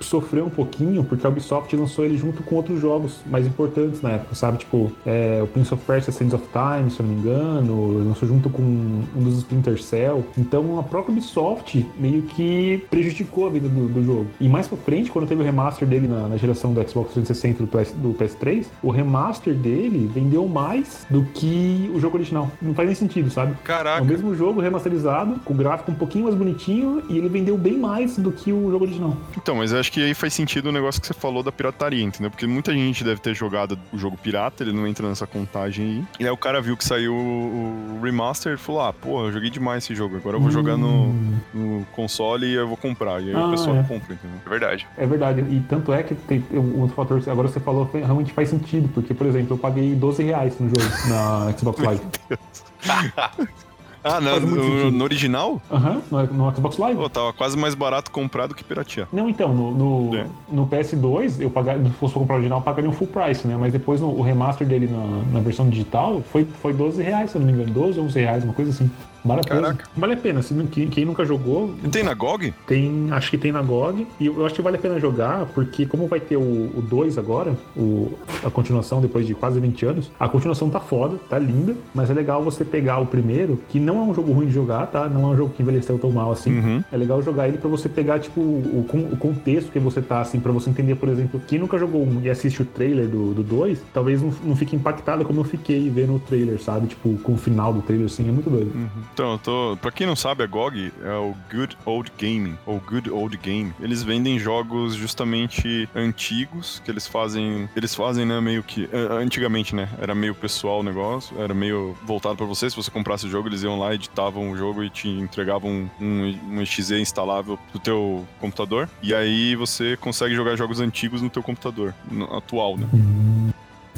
[0.00, 4.10] sofreu um pouquinho, porque a Ubisoft lançou ele junto com outros jogos mais importantes na
[4.12, 4.58] época, sabe?
[4.58, 8.28] Tipo, é, o Prince of Persia Sands of Time, se eu não me engano, lançou
[8.28, 13.68] junto com um dos Splinter Cell, então a própria Ubisoft meio que prejudicou a vida
[13.68, 14.26] do, do jogo.
[14.40, 17.62] E mais pra frente, quando teve o remaster dele na, na geração do Xbox 360
[17.62, 22.50] e do, PS, do PS3, o remaster dele vendeu mais do que o jogo original.
[22.60, 23.52] Não faz nem sentido, sabe?
[23.52, 24.02] É Caraca.
[24.02, 27.78] o mesmo jogo remasterizado, com o gráfico um pouquinho mais bonitinho, e ele vendeu bem
[27.78, 29.16] mais do que o jogo original.
[29.36, 32.02] Então, mas eu acho que aí faz sentido o negócio que você falou da pirataria,
[32.04, 32.30] entendeu?
[32.30, 36.04] Porque muita gente deve ter jogado o jogo pirata, ele não entra nessa contagem aí.
[36.20, 39.50] E aí o cara viu que saiu o remaster e falou: Ah, porra, eu joguei
[39.50, 41.12] demais esse jogo, agora eu vou jogar no,
[41.54, 43.20] no console e eu vou comprar.
[43.22, 43.82] E aí Ah, o pessoal é.
[43.82, 44.38] compra, entendeu?
[44.44, 44.86] É verdade.
[44.96, 48.32] É verdade, e tanto é que tem um outro fator que agora você falou realmente
[48.32, 52.00] faz sentido, porque, por exemplo, eu paguei 12 reais no jogo na Xbox Live.
[54.02, 55.60] Ah, não, no, no original?
[55.70, 56.98] Aham, no, no Xbox Live.
[56.98, 59.08] Pô, tava quase mais barato comprar do que piratear.
[59.12, 60.26] Não, então, no, no, É.
[60.50, 63.56] no PS2, eu pagaria, se fosse comprar o original, eu pagaria um full price, né?
[63.58, 67.36] Mas depois no, o remaster dele na, na versão digital foi, foi 12 reais, se
[67.36, 67.70] eu não me engano.
[67.72, 68.88] 12, 11 reais, uma coisa assim.
[69.24, 69.60] Vale a pena.
[69.62, 69.84] Caraca.
[69.96, 70.42] Vale a pena.
[70.42, 72.52] Se, não- quem, quem nunca jogou, Tem na GOG?
[72.66, 74.06] tem, acho que tem na GOG.
[74.20, 77.56] E eu acho que vale a pena jogar, porque como vai ter o 2 agora,
[77.76, 78.12] o,
[78.44, 82.14] a continuação depois de quase 20 anos, a continuação tá foda, tá linda, mas é
[82.14, 85.08] legal você pegar o primeiro, que não é um jogo ruim de jogar, tá?
[85.08, 86.58] Não é um jogo que envelheceu tão mal assim.
[86.58, 86.84] Uhum.
[86.90, 90.40] É legal jogar ele pra você pegar, tipo, o, o contexto que você tá, assim,
[90.40, 93.80] pra você entender, por exemplo, quem nunca jogou um e assiste o trailer do 2,
[93.92, 96.86] talvez não, não fique impactado como eu fiquei vendo o trailer, sabe?
[96.88, 98.70] Tipo, com o final do trailer, assim, é muito doido.
[99.12, 99.78] Então, eu tô.
[99.82, 103.72] Pra quem não sabe, a GOG é o Good Old Gaming, ou Good Old Game.
[103.80, 107.68] Eles vendem jogos justamente antigos, que eles fazem.
[107.74, 108.88] Eles fazem, né, meio que.
[109.10, 109.88] Antigamente, né?
[110.00, 112.70] Era meio pessoal o negócio, era meio voltado pra você.
[112.70, 116.38] Se você comprasse o jogo, eles iam lá, editavam o jogo e te entregavam um,
[116.48, 118.88] um exe instalável pro teu computador.
[119.02, 122.86] E aí você consegue jogar jogos antigos no teu computador, no- atual, né?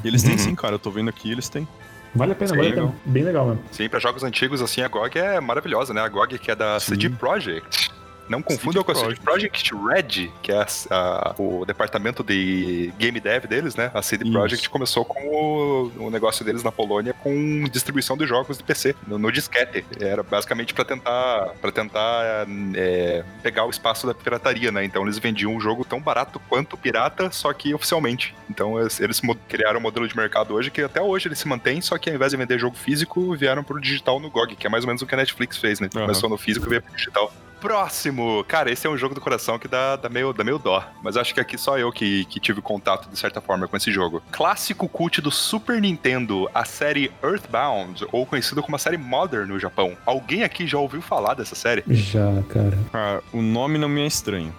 [0.03, 0.39] E eles têm Uhum.
[0.39, 0.77] sim, cara.
[0.77, 1.69] Eu tô vendo aqui, eles têm.
[2.15, 2.95] Vale a pena, Sim, vale a pena.
[3.05, 3.61] Bem legal, mano.
[3.71, 6.01] Sim, pra jogos antigos, assim, a GOG é maravilhosa, né?
[6.01, 6.95] A GOG que é da Sim.
[6.95, 7.91] CD Projekt.
[8.31, 13.19] Não confundam com a CD Projekt Red, que é a- a- o departamento de game
[13.19, 13.91] dev deles, né?
[13.93, 14.31] A CD.
[14.31, 18.95] Projekt começou com o, o negócio deles na Polônia com distribuição de jogos de PC,
[19.07, 19.85] no, no disquete.
[20.01, 24.85] Era basicamente pra tentar, pra tentar é, pegar o espaço da pirataria, né?
[24.85, 28.35] Então eles vendiam um jogo tão barato quanto pirata, só que oficialmente.
[28.49, 31.81] Então eles, eles criaram um modelo de mercado hoje que até hoje ele se mantém,
[31.81, 34.71] só que ao invés de vender jogo físico, vieram pro digital no GOG, que é
[34.71, 35.89] mais ou menos o que a Netflix fez, né?
[35.97, 36.05] Aham.
[36.07, 37.33] Começou no físico e veio pro digital.
[37.61, 38.45] Próximo!
[38.49, 40.83] Cara, esse é um jogo do coração que dá, dá, meio, dá meio dó.
[41.03, 43.93] Mas acho que aqui só eu que, que tive contato, de certa forma, com esse
[43.93, 44.23] jogo.
[44.31, 49.59] Clássico cult do Super Nintendo, a série Earthbound, ou conhecido como a série Modern no
[49.59, 49.97] Japão.
[50.07, 51.85] Alguém aqui já ouviu falar dessa série?
[51.89, 52.79] Já, cara.
[52.93, 54.55] Ah, o nome não me é estranho.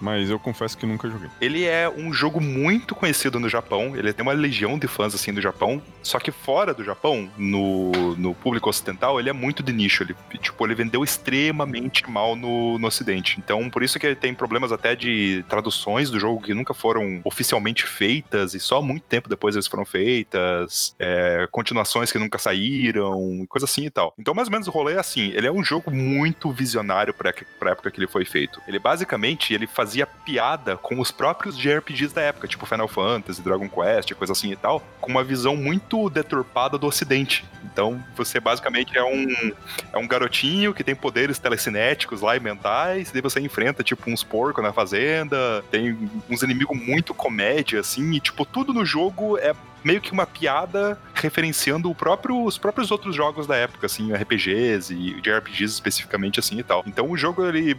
[0.00, 1.28] Mas eu confesso que nunca joguei.
[1.40, 5.32] Ele é um jogo muito conhecido no Japão, ele tem uma legião de fãs assim
[5.32, 9.72] do Japão, só que fora do Japão, no, no público ocidental, ele é muito de
[9.72, 13.38] nicho, ele, tipo, ele vendeu extremamente mal no, no ocidente.
[13.38, 17.20] Então, por isso que ele tem problemas até de traduções do jogo que nunca foram
[17.24, 23.46] oficialmente feitas e só muito tempo depois eles foram feitas, é, continuações que nunca saíram,
[23.48, 24.14] coisa assim e tal.
[24.18, 27.70] Então, mais ou menos o rolê é assim, ele é um jogo muito visionário para
[27.70, 28.60] época que ele foi feito.
[28.66, 33.42] Ele basicamente, ele fazia fazia piada com os próprios JRPGs da época, tipo Final Fantasy,
[33.42, 37.44] Dragon Quest, coisa assim e tal, com uma visão muito deturpada do ocidente.
[37.64, 39.52] Então, você basicamente é um,
[39.92, 44.08] é um garotinho que tem poderes telecinéticos lá e mentais, e daí você enfrenta, tipo,
[44.08, 49.38] uns porcos na fazenda, tem uns inimigos muito comédia, assim, e, tipo, tudo no jogo
[49.38, 49.52] é
[49.84, 55.20] meio que uma piada referenciando próprio, os próprios outros jogos da época, assim, RPGs e
[55.20, 56.82] de RPGs especificamente, assim e tal.
[56.86, 57.76] Então o jogo, ele.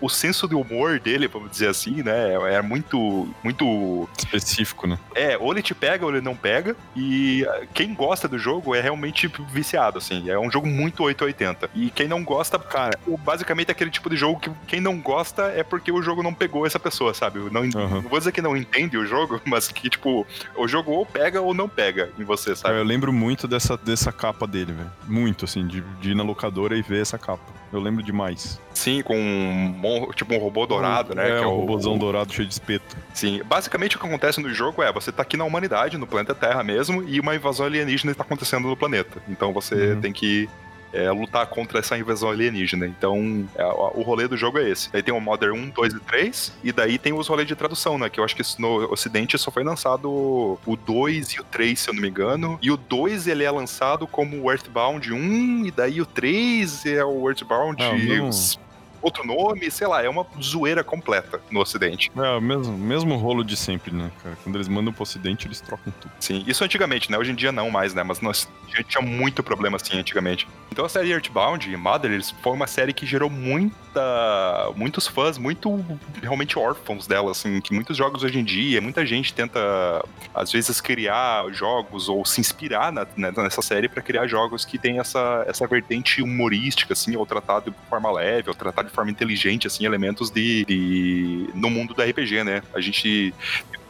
[0.00, 2.34] O senso de humor dele, vamos dizer assim, né?
[2.52, 3.28] É muito.
[3.42, 4.08] Muito.
[4.18, 4.98] Específico, né?
[5.14, 6.76] É, ou ele te pega ou ele não pega.
[6.94, 10.28] E quem gosta do jogo é realmente viciado, assim.
[10.28, 11.70] É um jogo muito 880.
[11.74, 15.44] E quem não gosta, cara, basicamente é aquele tipo de jogo que quem não gosta
[15.56, 17.38] é porque o jogo não pegou essa pessoa, sabe?
[17.50, 17.70] Não, uhum.
[17.70, 21.25] não vou dizer que não entende o jogo, mas que, tipo, o jogo ou pega
[21.26, 22.78] pega ou não pega em você, sabe?
[22.78, 24.90] Eu lembro muito dessa, dessa capa dele, velho.
[25.06, 27.42] Muito, assim, de, de ir na locadora e ver essa capa.
[27.72, 28.60] Eu lembro demais.
[28.72, 31.24] Sim, com um, tipo um robô dourado, né?
[31.28, 32.96] É, que é um o robôzão dourado cheio de espeto.
[33.12, 36.34] Sim, basicamente o que acontece no jogo é, você tá aqui na humanidade, no planeta
[36.34, 39.20] Terra mesmo, e uma invasão alienígena está acontecendo no planeta.
[39.28, 40.00] Então você uhum.
[40.00, 40.48] tem que
[40.96, 42.86] é, lutar contra essa invasão alienígena.
[42.86, 44.88] Então, é, o rolê do jogo é esse.
[44.92, 47.98] Aí tem o Modern 1, 2 e 3, e daí tem os rolês de tradução,
[47.98, 48.08] né?
[48.08, 51.90] Que eu acho que no Ocidente só foi lançado o 2 e o 3, se
[51.90, 52.58] eu não me engano.
[52.62, 57.28] E o 2 ele é lançado como Earthbound 1, e daí o 3 é o
[57.28, 57.82] Earthbound.
[57.82, 57.90] Ah,
[59.06, 62.10] outro nome, sei lá, é uma zoeira completa no Ocidente.
[62.16, 64.36] É, o mesmo, mesmo rolo de sempre, né, cara?
[64.42, 66.12] Quando eles mandam pro Ocidente, eles trocam tudo.
[66.18, 67.16] Sim, isso antigamente, né?
[67.16, 68.02] Hoje em dia não mais, né?
[68.02, 70.46] Mas nós, a gente tinha muito problema assim antigamente.
[70.70, 75.84] Então a série Earthbound e Mothers foi uma série que gerou muita, muitos fãs, muito
[76.20, 79.58] realmente órfãos dela, assim, que muitos jogos hoje em dia, muita gente tenta,
[80.34, 84.78] às vezes, criar jogos ou se inspirar na, né, nessa série para criar jogos que
[84.78, 89.10] tem essa, essa vertente humorística, assim, ou tratado de forma leve, ou tratado de forma
[89.10, 92.62] inteligente, assim, elementos de, de no mundo da RPG, né?
[92.74, 93.32] A gente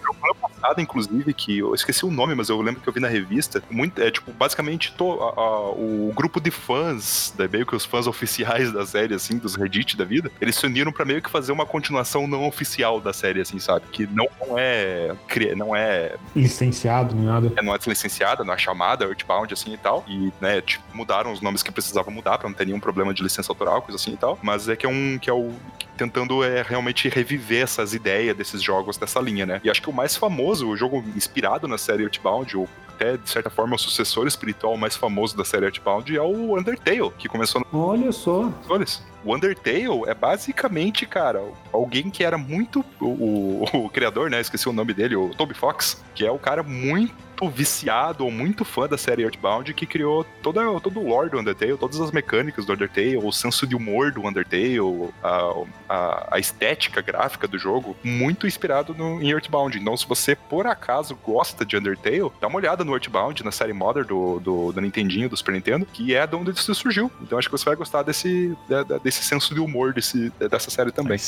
[0.07, 3.62] ano inclusive, que eu esqueci o nome, mas eu lembro que eu vi na revista.
[3.71, 7.85] Muito, é tipo, basicamente, to, a, a, o grupo de fãs, né, meio que os
[7.85, 11.31] fãs oficiais da série, assim, dos Reddit da vida, eles se uniram para meio que
[11.31, 13.87] fazer uma continuação não oficial da série, assim, sabe?
[13.90, 15.14] Que não é.
[15.57, 16.16] Não é.
[16.35, 17.53] Licenciado, nem nada.
[17.57, 20.05] É, não é licenciada, não é chamada Earthbound, assim e tal.
[20.09, 23.23] E, né, tipo, mudaram os nomes que precisavam mudar pra não ter nenhum problema de
[23.23, 24.38] licença autoral, coisa assim e tal.
[24.42, 25.19] Mas é que é um.
[25.19, 25.53] que é o.
[25.97, 29.61] tentando é realmente reviver essas ideias desses jogos dessa linha, né?
[29.62, 33.29] E acho que o mais famoso, o jogo inspirado na série Earthbound, ou até, de
[33.29, 37.61] certa forma, o sucessor espiritual mais famoso da série Earthbound é o Undertale, que começou
[37.61, 37.79] no...
[37.79, 38.51] Olha só.
[38.69, 38.87] Olha
[39.23, 41.42] O Undertale é basicamente, cara,
[41.73, 42.85] alguém que era muito.
[42.99, 44.40] O, o, o, criador, né?
[44.40, 48.64] Esqueci o nome dele, o Toby Fox, que é o cara muito viciado ou muito
[48.64, 52.64] fã da série Earthbound que criou toda, todo o lore do Undertale, todas as mecânicas
[52.64, 54.79] do Undertale, o senso de humor do Undertale,
[55.22, 55.53] a,
[55.88, 59.79] a, a estética gráfica do jogo, muito inspirado no, em Earthbound.
[59.79, 63.72] Então, se você por acaso gosta de Undertale, dá uma olhada no Earthbound, na série
[63.72, 67.11] Mother do, do, do Nintendinho, do Super Nintendo, que é de onde isso surgiu.
[67.20, 68.57] Então acho que você vai gostar desse,
[69.03, 71.18] desse senso de humor desse, dessa série também.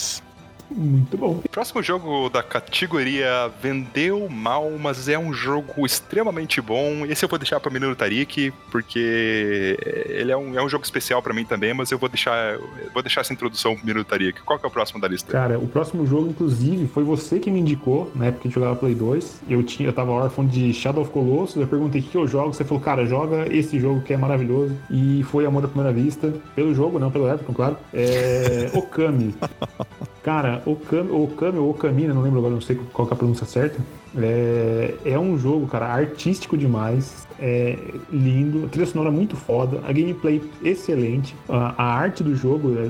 [0.71, 1.43] Muito bom.
[1.51, 7.07] Próximo jogo da categoria vendeu mal, mas é um jogo extremamente bom.
[7.07, 9.77] Esse eu vou deixar pra Menino Tarik, porque
[10.09, 12.59] ele é um, é um jogo especial para mim também, mas eu vou deixar,
[12.93, 14.43] vou deixar essa introdução pro Menino Tarik.
[14.43, 15.33] Qual que é o próximo da lista?
[15.33, 18.95] Cara, o próximo jogo, inclusive, foi você que me indicou, na época que jogava Play
[18.95, 19.43] 2.
[19.49, 22.53] Eu, tinha, eu tava órfão de Shadow of Colossus, eu perguntei o que eu jogo,
[22.53, 24.77] você falou, cara, joga esse jogo que é maravilhoso.
[24.91, 27.77] E foi amor à primeira vista, pelo jogo, não pelo época, claro.
[27.93, 29.35] É Okami.
[30.23, 33.79] Cara, Okami, Okami ou Okami, não lembro agora, não sei qual é a pronúncia certa.
[34.17, 37.79] É, é um jogo, cara, artístico demais é
[38.13, 42.89] lindo, a trilha sonora muito foda, a gameplay excelente, a, a arte do jogo é,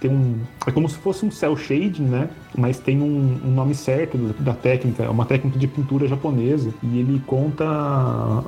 [0.00, 2.30] tem um, é como se fosse um cel shading, né?
[2.56, 7.00] Mas tem um, um nome certo da técnica, é uma técnica de pintura japonesa e
[7.00, 8.42] ele conta a,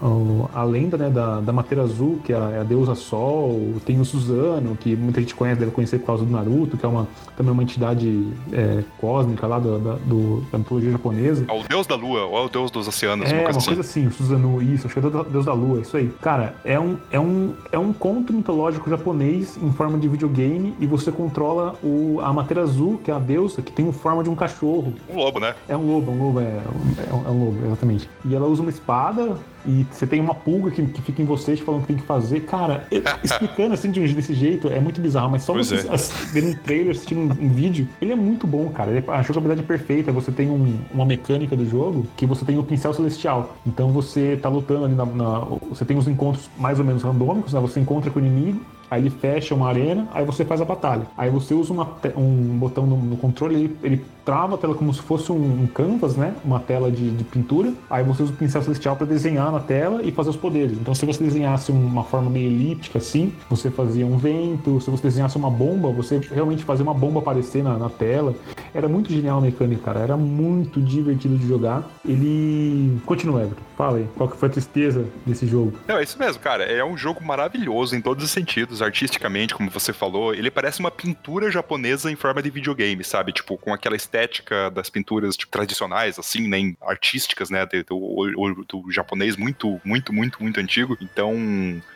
[0.55, 3.75] a, a lenda né, da, da Mateira Azul, que é a, é a, deusa Sol,
[3.85, 6.89] tem o Suzano, que muita gente conhece, deve conhecer por causa do Naruto, que é
[6.89, 11.45] uma, também uma entidade é, cósmica lá do, da, do, da mitologia japonesa.
[11.49, 13.67] É o deus da ou é o deus dos oceanos, é, uma coisa uma assim.
[13.75, 16.13] coisa assim, o Suzano, isso, acho que é o Deus da Lua, isso aí.
[16.21, 20.87] Cara, é um, é um, é um conto mitológico japonês em forma de videogame e
[20.87, 24.35] você controla o, a Matéria Azul, que é a deusa, que tem forma de um
[24.35, 24.93] cachorro.
[25.09, 25.55] Um lobo, né?
[25.69, 28.09] É um lobo, é um lobo, é, é, um, é um lobo, exatamente.
[28.25, 31.57] E ela usa uma espada e você tem uma pulga que, que fica em você
[31.57, 32.41] te falando o que tem que fazer.
[32.41, 32.87] Cara,
[33.23, 36.33] explicando assim de, desse jeito é muito bizarro, mas só pois você é.
[36.33, 38.91] ver um trailer, assistindo um, um, vídeo, ele é muito bom, cara.
[38.91, 40.13] Ele, é, a jogabilidade é perfeita.
[40.13, 43.57] Você tem um, uma mecânica do jogo que você tem o pincel celestial.
[43.67, 45.39] Então você tá lutando ali na, na,
[45.71, 47.61] Você tem os encontros mais ou menos randômicos, né?
[47.61, 51.07] Você encontra com o inimigo Aí ele fecha uma arena, aí você faz a batalha.
[51.17, 54.93] Aí você usa uma, um botão no, no controle, ele, ele, trava a tela como
[54.93, 56.35] se fosse um, um canvas, né?
[56.45, 57.73] Uma tela de, de, pintura.
[57.89, 60.73] Aí você usa o pincel celestial para desenhar na tela e fazer os poderes.
[60.73, 64.81] Então, se você desenhasse uma forma meio elíptica assim, você fazia um vento.
[64.81, 68.35] Se você desenhasse uma bomba, você realmente fazia uma bomba aparecer na, na tela.
[68.75, 70.01] Era muito genial a mecânica, cara.
[70.01, 71.89] Era muito divertido de jogar.
[72.05, 73.01] Ele.
[73.07, 73.63] Continua, Everton.
[73.77, 74.09] Fala aí.
[74.17, 75.73] Qual que foi a tristeza desse jogo?
[75.87, 76.65] Não, é isso mesmo, cara.
[76.65, 78.76] É um jogo maravilhoso em todos os sentidos.
[78.83, 83.33] Artisticamente, como você falou, ele parece uma pintura japonesa em forma de videogame, sabe?
[83.33, 86.75] Tipo, com aquela estética das pinturas tipo, tradicionais, assim, nem né?
[86.83, 87.67] artísticas, né?
[87.67, 90.97] Do, do, do, japonês muito, muito, muito, muito antigo.
[91.01, 91.35] Então,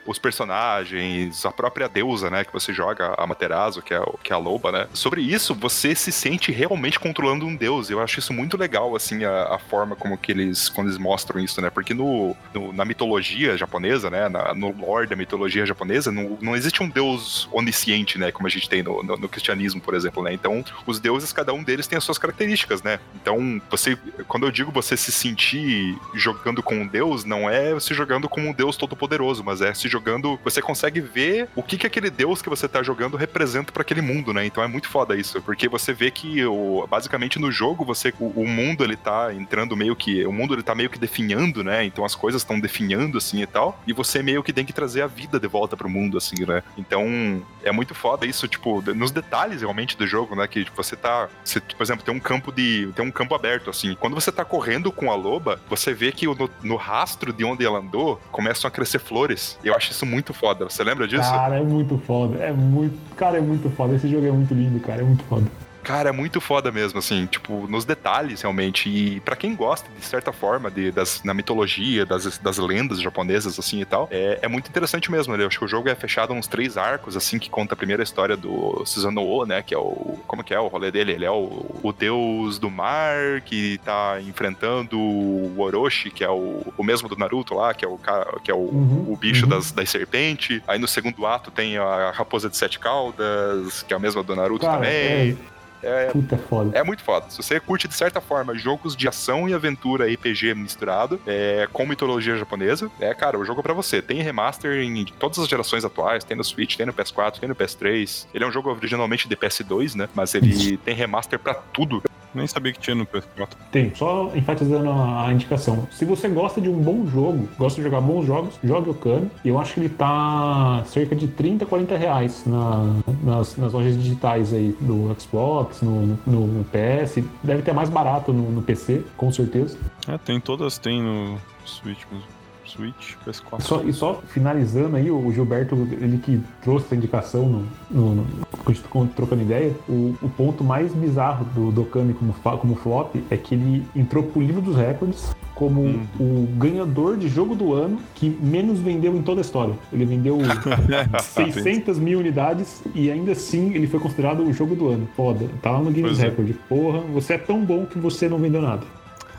[0.06, 2.44] os personagens, a própria deusa, né?
[2.44, 4.88] Que você joga, a Materazo, que é, que é a loba, né?
[4.92, 7.90] Sobre isso, você se sente realmente controlando um deus.
[7.90, 11.40] Eu acho isso muito legal, assim, a, a forma como que eles, quando eles mostram
[11.40, 11.70] isso, né?
[11.70, 14.28] Porque no, no na mitologia japonesa, né?
[14.28, 18.30] Na, no lore da mitologia japonesa, não, não existe um deus onisciente, né?
[18.30, 20.32] Como a gente tem no, no, no cristianismo, por exemplo, né?
[20.32, 23.00] Então, os deuses, cada um deles tem as suas características, né?
[23.14, 23.96] Então, você,
[24.28, 28.40] quando eu digo você se sentir jogando com um deus, não é se jogando com
[28.40, 30.38] um deus todo-poderoso, mas é se jogando.
[30.44, 34.00] Você consegue ver o que, que aquele deus que você tá jogando representa para aquele
[34.00, 34.44] mundo, né?
[34.44, 38.26] Então é muito foda isso, porque você vê que o, basicamente no jogo você o,
[38.42, 41.84] o, mundo ele tá entrando meio que o mundo ele tá meio que definhando, né?
[41.84, 45.02] Então as coisas estão definhando assim e tal, e você meio que tem que trazer
[45.02, 46.59] a vida de volta pro mundo assim, né?
[46.76, 50.46] Então é muito foda isso, tipo, nos detalhes realmente do jogo, né?
[50.46, 53.96] Que você tá, você, por exemplo, tem um campo de tem um campo aberto assim.
[53.98, 57.64] Quando você tá correndo com a loba, você vê que no, no rastro de onde
[57.64, 59.58] ela andou começam a crescer flores.
[59.64, 60.64] Eu acho isso muito foda.
[60.64, 61.30] Você lembra disso?
[61.30, 62.38] Cara, é muito foda.
[62.38, 63.94] É muito, cara, é muito foda.
[63.94, 65.00] Esse jogo é muito lindo, cara.
[65.00, 65.46] É muito foda.
[65.82, 68.88] Cara, é muito foda mesmo, assim, tipo, nos detalhes, realmente.
[68.88, 73.58] E para quem gosta, de certa forma, de, das, na mitologia, das, das lendas japonesas,
[73.58, 75.36] assim e tal, é, é muito interessante mesmo.
[75.36, 75.44] Né?
[75.44, 78.02] Eu acho que o jogo é fechado uns três arcos, assim, que conta a primeira
[78.02, 79.62] história do Susanoo, né?
[79.62, 80.18] Que é o.
[80.26, 81.12] Como que é o rolê dele?
[81.12, 86.72] Ele é o, o deus do mar que tá enfrentando o Orochi, que é o,
[86.76, 87.98] o mesmo do Naruto lá, que é o,
[88.42, 89.50] que é o, uhum, o bicho uhum.
[89.50, 90.62] das, das serpentes.
[90.66, 94.36] Aí no segundo ato tem a raposa de sete caudas, que é a mesma do
[94.36, 94.92] Naruto Cara, também.
[94.92, 95.59] É.
[95.82, 96.76] É, Puta foda.
[96.76, 97.26] É muito foda.
[97.30, 101.86] Se você curte, de certa forma, jogos de ação e aventura RPG misturado, é, com
[101.86, 104.02] mitologia japonesa, é, cara, o jogo é pra você.
[104.02, 107.54] Tem remaster em todas as gerações atuais, tem no Switch, tem no PS4, tem no
[107.54, 108.26] PS3.
[108.34, 110.08] Ele é um jogo originalmente de PS2, né?
[110.14, 112.02] Mas ele tem remaster pra tudo.
[112.34, 113.48] Nem sabia que tinha no PS4.
[113.70, 115.86] Tem, só enfatizando a, indicação.
[115.90, 119.30] Se você gosta de um bom jogo, gosta de jogar bons jogos, jogue o Kami.
[119.44, 124.52] Eu acho que ele tá cerca de 30, 40 reais na, nas, nas lojas digitais
[124.52, 127.22] aí do Xbox, no, no, no PS.
[127.42, 129.76] Deve ter mais barato no, no PC, com certeza.
[130.08, 132.39] É, tem todas, tem no Switch mesmo.
[132.70, 133.60] Switch, PS4.
[133.60, 139.06] Só, e só finalizando aí, o Gilberto, ele que trouxe essa indicação no, no, no
[139.08, 143.86] trocando ideia, o, o, ponto mais bizarro do Dokami como, como flop é que ele
[143.94, 146.06] entrou pro livro dos recordes como hum.
[146.18, 149.74] o ganhador de jogo do ano que menos vendeu em toda a história.
[149.92, 150.38] Ele vendeu
[151.20, 155.06] 600 mil unidades e ainda assim ele foi considerado o jogo do ano.
[155.14, 155.46] Foda.
[155.60, 156.24] Tá lá no Guinness é.
[156.24, 156.54] Record.
[156.66, 158.86] Porra, você é tão bom que você não vendeu nada.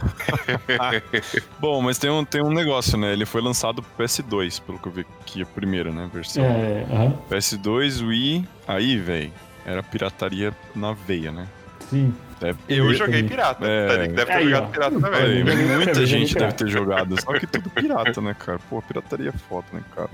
[1.60, 3.14] Bom, mas tem um, tem um negócio, né?
[3.14, 6.10] Ele foi lançado pro PS2, pelo que eu vi aqui, a primeira, né?
[6.14, 6.44] Versão.
[6.44, 7.18] É, uh -huh.
[7.30, 9.32] PS2, Wii, aí, velho,
[9.66, 11.48] era pirataria na veia, né?
[11.90, 12.14] Sim.
[12.40, 13.68] Deve eu joguei pirata.
[13.68, 14.08] É...
[14.08, 15.44] Deve ter jogado pirata também.
[15.78, 17.22] Muita gente deve ter jogado.
[17.22, 18.60] Só que tudo pirata, né, cara?
[18.68, 20.10] Pô, pirataria é foda, né, cara?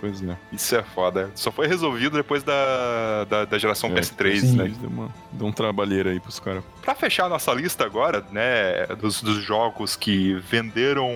[0.00, 0.36] Pois é.
[0.52, 1.30] Isso é foda.
[1.34, 4.72] Só foi resolvido depois da, da, da geração é, PS3, sim, né?
[4.80, 6.62] Deu, uma, deu um trabalheiro aí pros caras.
[6.82, 11.10] Pra fechar a nossa lista agora, né, dos, dos jogos que venderam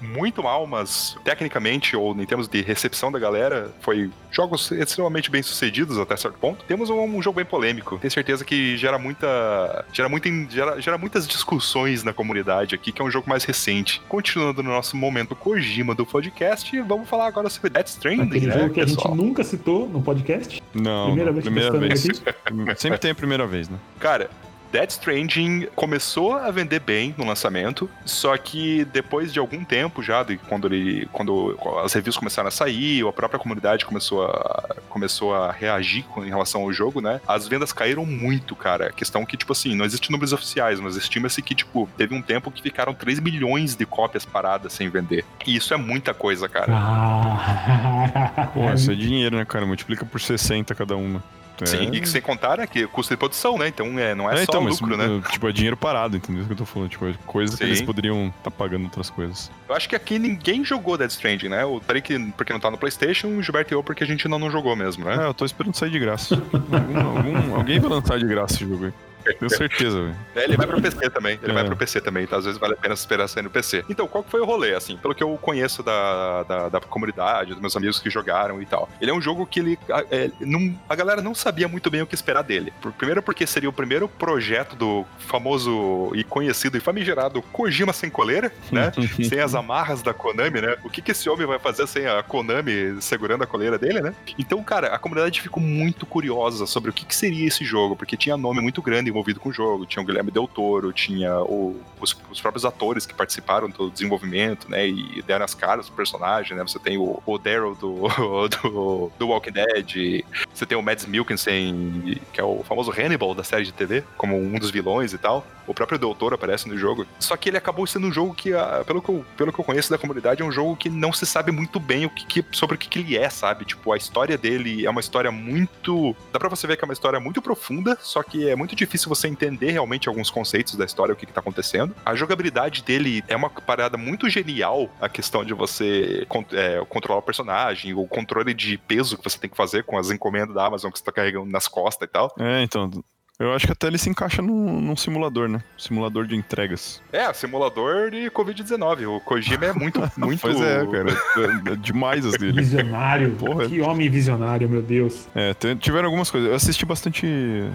[0.00, 5.42] muito mal, mas tecnicamente, ou em termos de recepção da galera, foi jogos extremamente bem
[5.42, 6.64] sucedidos até certo ponto.
[6.64, 7.98] Temos um, um jogo bem polêmico.
[7.98, 9.84] Tenho certeza que gera muita.
[9.92, 14.02] Gera, muita gera, gera muitas discussões na comunidade aqui, que é um jogo mais recente.
[14.08, 18.70] Continuando no nosso momento Kojima do podcast, vamos falar agora sobre Death Stranding Aquele jogo
[18.70, 20.62] que a gente nunca citou no podcast.
[20.74, 22.02] Não, primeira não, vez primeira vez.
[22.76, 23.78] Sempre tem a primeira vez, né?
[23.98, 24.30] Cara,
[24.74, 30.24] Dead Stranding começou a vender bem no lançamento, só que depois de algum tempo já,
[30.24, 35.32] de quando ele, quando as reviews começaram a sair, a própria comunidade começou a, começou
[35.32, 37.20] a reagir em relação ao jogo, né?
[37.24, 38.90] As vendas caíram muito, cara.
[38.90, 42.50] Questão que, tipo assim, não existem números oficiais, mas estima-se que, tipo, teve um tempo
[42.50, 45.24] que ficaram 3 milhões de cópias paradas sem vender.
[45.46, 46.72] E isso é muita coisa, cara.
[46.74, 48.50] Ah.
[48.52, 49.64] Pô, isso é dinheiro, né, cara?
[49.64, 51.22] Multiplica por 60 cada uma.
[51.62, 51.66] É.
[51.66, 53.68] Sim, e que sem contar, né, que custo de produção, né?
[53.68, 55.22] Então é, não é, É, só então, mas, lucro, né?
[55.30, 56.40] Tipo, é dinheiro parado, entendeu?
[56.40, 56.88] Isso que eu tô falando.
[56.90, 57.64] Tipo, é coisa que Sim.
[57.70, 59.50] eles poderiam estar pagando outras coisas.
[59.68, 61.64] Eu acho que aqui ninguém jogou Dead Stranding, né?
[61.64, 64.38] O Tarek porque não tá no PlayStation, o Gilberto e eu porque a gente ainda
[64.38, 65.16] não jogou mesmo, né?
[65.22, 66.34] É, eu tô esperando sair de graça.
[66.52, 68.92] Algum- algum- alguém vai lançar de graça esse jogo aí.
[69.24, 70.16] Tenho certeza, velho.
[70.34, 71.38] É, ele vai pro PC também.
[71.42, 71.54] Ele É.
[71.54, 73.84] vai pro PC também, então às vezes vale a pena esperar sair no PC.
[73.88, 74.96] Então, qual que foi o rolê, assim?
[74.96, 78.88] Pelo que eu conheço da, da, da comunidade, dos meus amigos que jogaram e tal.
[79.00, 79.78] Ele é um jogo que ele.
[79.90, 82.72] A, é, não- a galera não sabia muito bem o que esperar dele.
[82.98, 88.52] Primeiro porque seria o primeiro projeto do famoso e conhecido e famigerado Kojima sem coleira,
[88.70, 88.92] né?
[89.28, 90.76] sem as amarras da Konami, né?
[90.84, 94.14] O que, que esse homem vai fazer sem a Konami segurando a coleira dele, né?
[94.38, 98.16] Então, cara, a comunidade ficou muito curiosa sobre o que, que seria esse jogo, porque
[98.16, 99.86] tinha nome muito grande envolvido com o jogo.
[99.86, 104.68] Tinha o Guilherme Del Toro, tinha o- os, os próprios atores que participaram do desenvolvimento,
[104.70, 104.86] né?
[104.88, 106.62] E deram as caras do personagem, né?
[106.62, 108.08] Você tem o, o Daryl do,
[108.62, 110.24] do, do Walking Dead,
[110.54, 114.36] você tem o Mads Mikkelsen, que é o famoso Hannibal da série de TV, como
[114.36, 115.46] um dos vilões e tal.
[115.66, 117.06] O próprio Del Toro aparece no jogo.
[117.18, 119.64] Só que ele acabou sendo um jogo que, ah, pelo que eu, pelo que eu
[119.64, 122.44] conheço da comunidade, é um jogo que não se sabe muito bem o que, que-
[122.56, 123.64] sobre o que, que ele é, sabe?
[123.64, 126.14] Tipo, a história dele é uma história muito.
[126.32, 129.08] Dá pra você ver que é uma história muito profunda, só que é muito difícil
[129.08, 131.94] você entender realmente alguns conceitos da história, o que, que tá acontecendo.
[132.04, 137.22] A jogabilidade dele é uma parada muito genial, a questão de você é, controlar o
[137.22, 140.90] personagem, o controle de peso que você tem que fazer com as encomendas da Amazon
[140.90, 142.34] que você tá carregando nas costas e tal.
[142.38, 142.90] É, então.
[143.38, 145.60] Eu acho que até ele se encaixa num, num simulador, né?
[145.76, 147.02] Simulador de entregas.
[147.12, 149.08] É, simulador de Covid-19.
[149.08, 150.40] O Kojima é muito, muito.
[150.40, 151.10] Pois é, cara.
[151.10, 152.60] É, é demais as dele.
[152.60, 153.32] Visionário.
[153.32, 153.66] Porra.
[153.68, 155.26] Que homem visionário, meu Deus.
[155.34, 156.48] É, tiveram algumas coisas.
[156.48, 157.26] Eu assisti bastante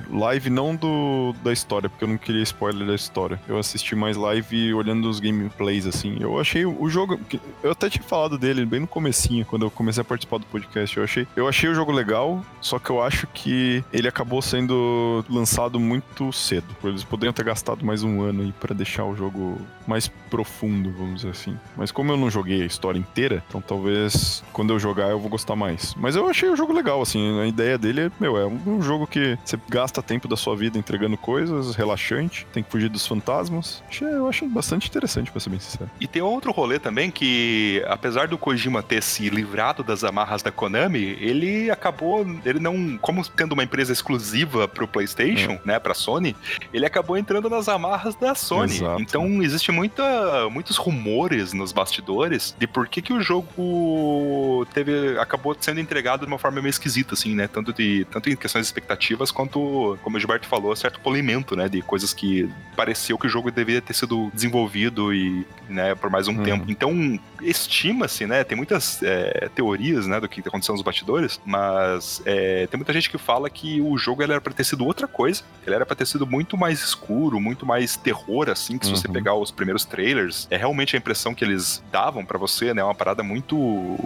[0.09, 3.37] live, não do da história, porque eu não queria spoiler da história.
[3.45, 6.17] Eu assisti mais live olhando os gameplays, assim.
[6.21, 7.19] Eu achei o jogo.
[7.61, 10.95] Eu até tinha falado dele bem no comecinho, quando eu comecei a participar do podcast.
[10.95, 15.25] Eu achei, eu achei o jogo legal, só que eu acho que ele acabou sendo
[15.29, 15.48] lançado
[15.79, 16.67] muito cedo.
[16.83, 21.21] Eles poderiam ter gastado mais um ano aí pra deixar o jogo mais profundo, vamos
[21.21, 21.57] dizer assim.
[21.75, 25.29] Mas como eu não joguei a história inteira, então talvez quando eu jogar eu vou
[25.29, 25.95] gostar mais.
[25.95, 27.39] Mas eu achei o jogo legal, assim.
[27.41, 30.77] A ideia dele é, meu, é um, jogo que você gasta tempo da sua vida
[30.77, 33.83] entregando coisas, relaxante, tem que fugir dos fantasmas.
[33.99, 35.89] Eu achei bastante interessante, pra ser bem sincero.
[35.99, 40.51] E tem outro rolê também que, apesar do Kojima ter se livrado das amarras da
[40.51, 46.35] Konami, ele acabou, ele não, como tendo uma empresa exclusiva pro PlayStation, né, pra Sony,
[46.73, 48.75] ele acabou entrando nas amarras da Sony.
[48.75, 49.01] Exato.
[49.01, 55.55] Então existe muita, muitos rumores nos bastidores de por que, que o jogo teve, acabou
[55.59, 58.67] sendo entregado de uma forma meio esquisita, assim, né, tanto de, tanto em questões de
[58.67, 63.29] expectativas quanto, como o Gilberto falou, certo polimento, né, de coisas que pareceu que o
[63.29, 66.43] jogo deveria ter sido desenvolvido e, né, por mais um Hum.
[66.43, 66.65] tempo.
[66.69, 72.67] Então, estima-se, né, tem muitas é, teorias, né, do que aconteceu nos bastidores, mas é,
[72.67, 75.28] tem muita gente que fala que o jogo era pra ter sido outra coisa,
[75.65, 79.07] ele era pra ter sido muito mais escuro, muito mais terror, assim, que se você
[79.07, 79.13] Uhum.
[79.13, 82.95] pegar os primeiros trailers, é realmente a impressão que eles davam pra você, né, uma
[82.95, 83.97] parada muito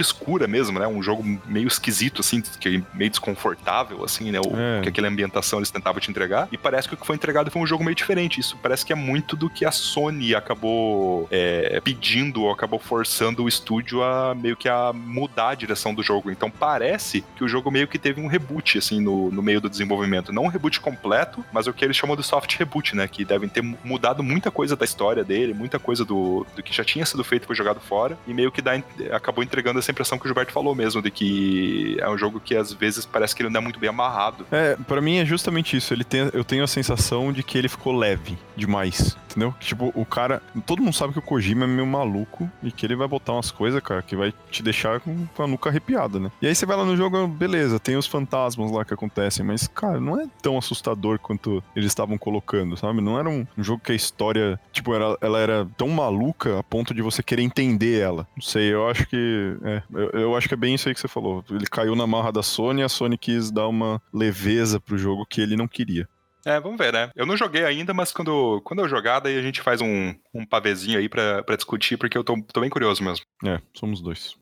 [0.00, 0.86] muito escura mesmo, né?
[0.86, 4.40] Um jogo meio esquisito, assim, que meio desconfortável, assim, né?
[4.40, 4.80] O É.
[4.82, 6.48] que aquela ambientação eles tentavam te entregar.
[6.50, 8.40] E parece que o que foi entregado foi um jogo meio diferente.
[8.40, 13.44] Isso parece que é muito do que a Sony acabou é, pedindo ou acabou forçando
[13.44, 16.30] o estúdio a meio que a mudar a direção do jogo.
[16.30, 19.68] Então parece que o jogo meio que teve um reboot, assim, no, no meio do
[19.68, 20.32] desenvolvimento.
[20.32, 23.06] Não um reboot completo, mas o que eles chamam de soft reboot, né?
[23.06, 26.84] Que devem ter mudado muita coisa da história dele, muita coisa do, do que já
[26.84, 28.18] tinha sido feito foi jogado fora.
[28.26, 28.72] E meio que dá,
[29.12, 32.56] acabou entregando essa impressão que o Gilberto falou mesmo, de que é um jogo que
[32.56, 34.46] às vezes parece que ele não é muito bem amarrado.
[34.50, 35.92] É, pra mim é justamente isso.
[35.92, 39.54] Ele tem, eu tenho a sensação de que ele ficou leve demais, entendeu?
[39.60, 40.42] Tipo, o cara.
[40.66, 43.50] Todo mundo sabe que o Kojima é meio maluco e que ele vai botar umas
[43.50, 46.30] coisas, cara, que vai te deixar com a nuca arrepiada, né?
[46.40, 49.66] E aí você vai lá no jogo, beleza, tem os fantasmas lá que acontecem, mas,
[49.66, 53.00] cara, não é tão assustador quanto eles estavam colocando, sabe?
[53.00, 56.94] Não era um, jogo que a história, tipo, era, ela era tão maluca a ponto
[56.94, 58.26] de você querer entender ela.
[58.36, 59.56] Não sei, eu acho que.
[59.70, 61.44] É, eu, eu acho que é bem isso aí que você falou.
[61.50, 65.26] Ele caiu na marra da Sony e a Sony quis dar uma leveza pro jogo
[65.26, 66.08] que ele não queria.
[66.44, 67.10] É, vamos ver, né?
[67.14, 70.46] Eu não joguei ainda, mas quando, quando eu jogar, daí a gente faz um, um
[70.46, 73.24] pavezinho aí pra, pra discutir, porque eu tô, tô bem curioso mesmo.
[73.44, 74.39] É, somos dois.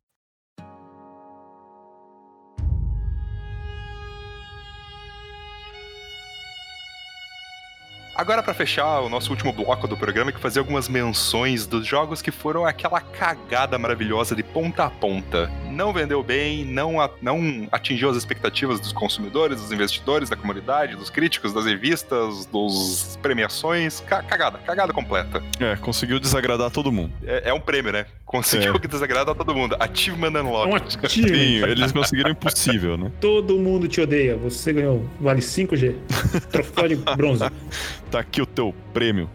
[8.19, 12.21] Agora, pra fechar o nosso último bloco do programa, que fazer algumas menções dos jogos
[12.21, 15.49] que foram aquela cagada maravilhosa de ponta a ponta.
[15.71, 20.97] não vendeu bem, não, a- não atingiu as expectativas dos consumidores, dos investidores, da comunidade,
[20.97, 24.01] dos críticos, das revistas, dos premiações.
[24.01, 25.41] Ca- cagada, cagada completa.
[25.57, 27.13] É, conseguiu desagradar todo mundo.
[27.23, 28.05] É, é um prêmio, né?
[28.25, 28.79] Conseguiu É.
[28.79, 29.77] que desagrada a todo mundo.
[29.79, 31.09] Achievement É um Unlocked.
[31.09, 33.09] Sim, eles conseguiram o impossível, né?
[33.21, 34.35] Todo mundo te odeia.
[34.35, 35.05] Você ganhou.
[35.21, 35.95] Vale 5G.
[36.51, 37.45] Troféu de bronze.
[38.11, 39.29] Tá aqui o teu prêmio.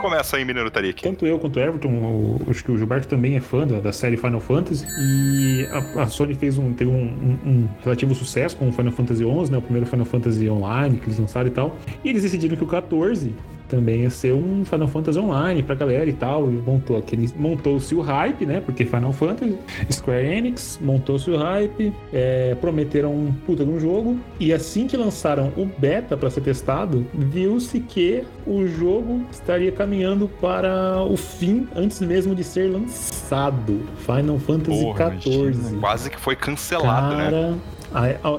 [0.00, 1.02] Começa aí, Mineiro Tarik.
[1.02, 4.18] Tanto eu quanto o Everton, acho que o Gilberto também é fã da, da série
[4.18, 4.84] Final Fantasy.
[5.00, 8.92] E a, a Sony fez um, teve um, um- um relativo sucesso com o Final
[8.92, 9.56] Fantasy XI, né?
[9.56, 11.78] O primeiro Final Fantasy Online que eles lançaram e tal.
[12.04, 13.34] E eles decidiram que o 14
[13.68, 16.50] também ia ser um Final Fantasy Online pra galera e tal.
[16.50, 17.30] E montou aquele.
[17.36, 18.60] Montou-se o hype, né?
[18.60, 19.56] Porque Final Fantasy,
[19.90, 24.18] Square Enix, montou-se o hype, é, prometeram um puta de um jogo.
[24.38, 30.28] E assim que lançaram o beta pra ser testado, viu-se que o jogo estaria caminhando
[30.40, 33.80] para o fim antes mesmo de ser lançado.
[33.98, 34.78] Final Fantasy
[35.20, 35.78] XIV.
[35.80, 37.24] Quase que foi cancelado, né?
[37.24, 37.73] Cara, a-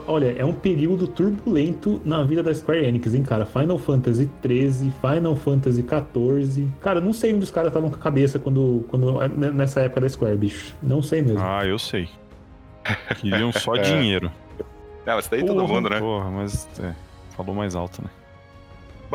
[0.08, 3.45] olha, é um período turbulento na vida da Square Enix, hein, cara?
[3.45, 6.68] Final Fantasy 13, Final Fantasy 14.
[6.82, 9.18] Cara, não sei onde os caras estavam com a cabeça quando, quando
[9.53, 10.76] nessa época da Square, bicho.
[10.84, 11.39] Não sei mesmo.
[11.41, 12.10] Ah, eu sei.
[13.22, 14.32] Queriam só dinheiro.
[15.06, 15.74] Não, isso daí todo Porra.
[15.74, 15.99] mundo, né?
[15.99, 16.93] Porra, mas é,
[17.36, 18.10] falou mais alto, né?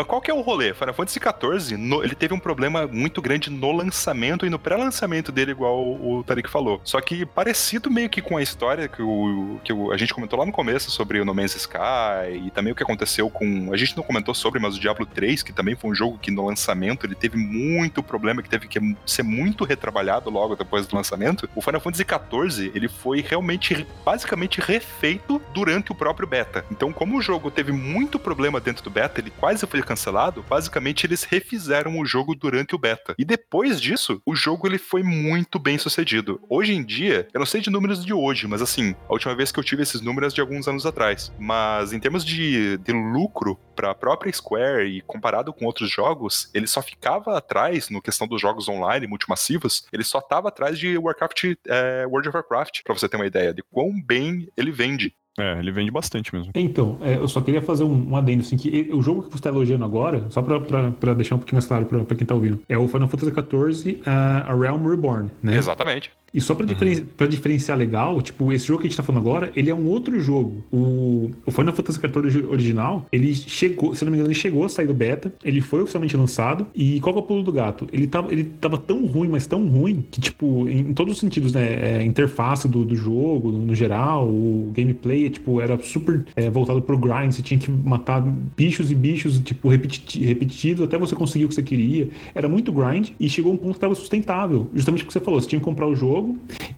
[0.01, 0.73] Mas qual que é o rolê?
[0.73, 5.31] Final Fantasy XIV, no- ele teve um problema muito grande no lançamento e no pré-lançamento
[5.31, 6.81] dele, igual o, o Tarik falou.
[6.85, 10.39] Só que parecido meio que com a história que, o, que o- a gente comentou
[10.39, 13.71] lá no começo sobre o No Man's Sky e também o que aconteceu com...
[13.73, 16.31] A gente não comentou sobre, mas o Diablo 3, que também foi um jogo que
[16.31, 20.97] no lançamento ele teve muito problema, que teve que ser muito retrabalhado logo depois do
[20.97, 21.47] lançamento.
[21.55, 26.65] O Final Fantasy XIV, ele foi realmente, basicamente refeito durante o próprio beta.
[26.71, 31.05] Então, como o jogo teve muito problema dentro do beta, ele quase foi cancelado, basicamente
[31.05, 33.13] eles refizeram o jogo durante o beta.
[33.19, 36.41] E depois disso, o jogo ele foi muito bem sucedido.
[36.49, 39.51] Hoje em dia, eu não sei de números de hoje, mas assim, a última vez
[39.51, 41.33] que eu tive esses números é de alguns anos atrás.
[41.41, 46.49] Mas em termos de, de lucro para a própria Square e comparado com outros jogos,
[46.55, 50.97] ele só ficava atrás no questão dos jogos online multimassivos, ele só tava atrás de
[50.97, 55.15] Warcraft, é, World of Warcraft, para você ter uma ideia de quão bem ele vende.
[55.39, 56.53] É, ele vende bastante mesmo.
[56.55, 59.37] Então, é, eu só queria fazer um, um adendo, assim, que o jogo que você
[59.37, 62.27] está elogiando agora, só pra, pra, pra deixar um pouquinho mais claro pra, pra quem
[62.27, 65.57] tá ouvindo, é o Final Fantasy XIV uh, A Realm Reborn, né?
[65.57, 66.11] Exatamente.
[66.33, 69.21] E só pra, diferen- pra diferenciar legal, tipo, esse jogo que a gente tá falando
[69.23, 70.63] agora, ele é um outro jogo.
[70.73, 74.69] O, o Final Fantasy XIV original, ele chegou, se não me engano, ele chegou a
[74.69, 77.87] sair do beta, ele foi oficialmente lançado, e qual que é o pulo do gato?
[77.93, 81.21] Ele tava, ele tava tão ruim, mas tão ruim, que, tipo, em, em todos os
[81.21, 86.49] sentidos, né, é, interface do, do jogo, no geral, o gameplay, tipo, era super é,
[86.49, 88.21] voltado pro grind, você tinha que matar
[88.57, 92.09] bichos e bichos, tipo, repeti repetido, até você conseguir o que você queria.
[92.35, 95.41] Era muito grind, e chegou um ponto que tava sustentável, justamente o que você falou,
[95.41, 96.20] você tinha que comprar o jogo,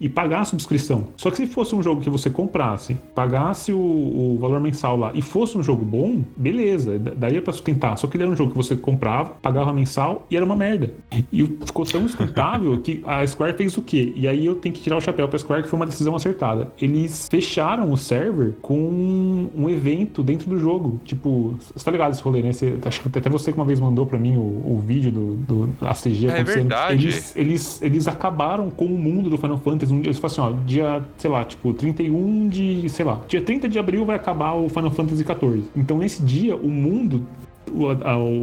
[0.01, 1.09] e pagar a subscrição.
[1.17, 5.11] Só que se fosse um jogo que você comprasse, pagasse o, o valor mensal lá
[5.15, 7.97] e fosse um jogo bom, beleza, daria pra sustentar.
[7.99, 10.93] Só que ele era um jogo que você comprava, pagava mensal e era uma merda.
[11.33, 14.13] E ficou tão sustentável que a Square fez o quê?
[14.17, 16.73] E aí eu tenho que tirar o chapéu pra Square, que foi uma decisão acertada.
[16.81, 21.01] Eles fecharam o server com um evento dentro do jogo.
[21.05, 22.53] Tipo, você tá ligado esse rolê, né?
[22.53, 25.37] Você, acho que até você que uma vez mandou pra mim o, o vídeo do,
[25.37, 26.55] do ACG É acontecendo.
[26.69, 26.95] verdade.
[27.07, 29.93] Eles, eles, eles acabaram com o mundo do Final Fantasy.
[29.93, 33.43] Um dia, eles falaram assim, ó, dia, sei lá, tipo, 31 de, sei lá, dia
[33.43, 35.65] 30 de abril vai acabar o Final Fantasy XIV.
[35.75, 37.27] Então, nesse dia, o mundo,
[37.71, 37.87] o,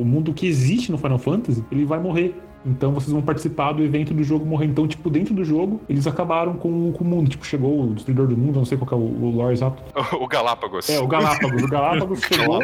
[0.02, 2.36] o mundo que existe no Final Fantasy, ele vai morrer.
[2.66, 4.66] Então vocês vão participar do evento do jogo morrer.
[4.66, 7.30] Então, tipo, dentro do jogo, eles acabaram com, com o mundo.
[7.30, 9.82] Tipo, chegou o Destruidor do Mundo, não sei qual que é o, o lore exato.
[10.20, 10.90] O Galápagos.
[10.90, 11.64] É, o Galápagos.
[11.64, 12.60] O Galápagos chegou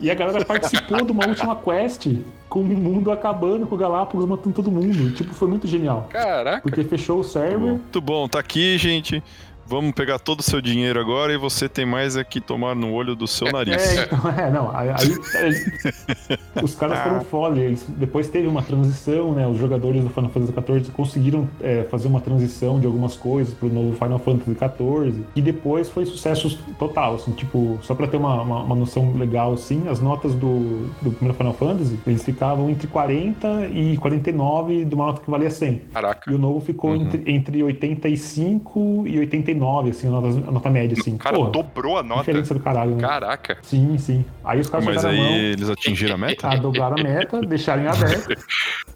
[0.00, 2.08] e a galera participou de uma última quest
[2.48, 5.12] com o mundo acabando, com o Galápagos matando todo mundo.
[5.14, 6.08] Tipo, foi muito genial.
[6.10, 6.62] Caraca.
[6.62, 7.58] Porque fechou o server.
[7.58, 9.22] Muito bom, tá aqui, gente.
[9.68, 12.90] Vamos pegar todo o seu dinheiro agora e você tem mais é que tomar no
[12.90, 13.76] olho do seu nariz.
[13.76, 18.62] É, então, é, não, aí, aí, é, os caras foram foda, eles, depois teve uma
[18.62, 23.14] transição, né, os jogadores do Final Fantasy XIV conseguiram é, fazer uma transição de algumas
[23.14, 28.06] coisas pro novo Final Fantasy XIV, e depois foi sucesso total, assim, tipo, só pra
[28.06, 32.24] ter uma, uma, uma noção legal, assim, as notas do, do primeiro Final Fantasy, eles
[32.24, 35.82] ficavam entre 40 e 49 de uma nota que valia 100.
[35.92, 36.30] Caraca.
[36.30, 39.57] E o novo ficou entre, entre 85 e 89,
[39.90, 41.14] assim, a nota, a nota média, assim.
[41.14, 42.20] O cara Porra, dobrou a nota.
[42.20, 43.00] diferença do caralho, né?
[43.00, 43.58] Caraca.
[43.62, 44.24] Sim, sim.
[44.44, 46.48] Aí os caras Mas aí a mão, eles atingiram a meta?
[46.48, 48.34] a dobrar a meta, deixaram em aberto.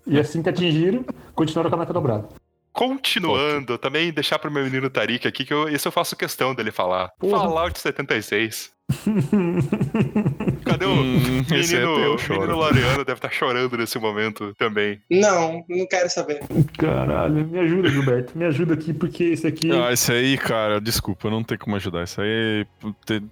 [0.07, 1.05] e assim que atingiram,
[1.35, 2.29] continuaram com a meta dobrada.
[2.73, 6.71] Continuando, também deixar pro meu menino Tarik aqui, que eu, esse eu faço questão dele
[6.71, 7.11] falar.
[7.19, 7.39] Porra.
[7.43, 8.71] Fallout 76.
[10.65, 12.41] Cadê o Hum, esse menino, choro.
[12.41, 15.01] menino Laureano deve estar chorando nesse momento também.
[15.11, 16.41] Não, não quero saber.
[16.79, 18.37] Caralho, me ajuda, Gilberto.
[18.37, 19.71] Me ajuda aqui, porque esse aqui.
[19.73, 22.05] Ah, esse aí, cara, desculpa, não tem como ajudar.
[22.05, 22.67] Isso aí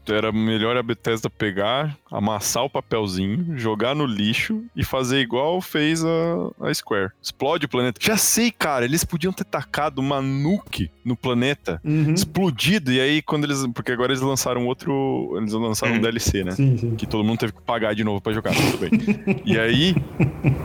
[0.09, 6.05] era melhor a Bethesda pegar, amassar o papelzinho, jogar no lixo e fazer igual fez
[6.05, 6.09] a,
[6.61, 7.11] a Square.
[7.23, 8.01] Explode o planeta.
[8.03, 12.13] Já sei, cara, eles podiam ter tacado uma nuke no planeta, Uhum.
[12.15, 13.67] explodido, e aí quando eles.
[13.75, 15.35] Porque agora eles lançaram outro.
[15.37, 16.01] Eles lançaram um Hum.
[16.01, 16.53] DLC, né?
[16.53, 16.94] Sim, sim.
[16.96, 18.90] Que todo mundo teve que pagar de novo pra jogar, tudo bem.
[19.44, 19.94] e aí,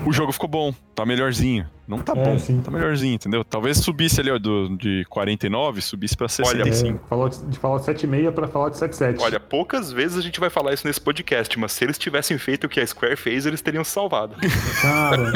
[0.05, 1.65] o jogo ficou bom, tá melhorzinho.
[1.88, 2.61] Não tá É, bom, sim.
[2.61, 3.43] tá melhorzinho, entendeu?
[3.43, 6.99] Talvez subisse ali, ó, do, de 49, subisse pra Olha, 65.
[7.05, 9.17] É, Fallout, de Fallout 7.6 pra Fallout 7.7.
[9.21, 12.63] Olha, poucas vezes a gente vai falar isso nesse podcast, mas se eles tivessem feito
[12.65, 14.36] o que a Square fez, eles teriam salvado.
[14.81, 15.33] Cara,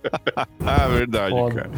[0.64, 1.54] Ah, verdade, Foda.
[1.54, 1.70] cara.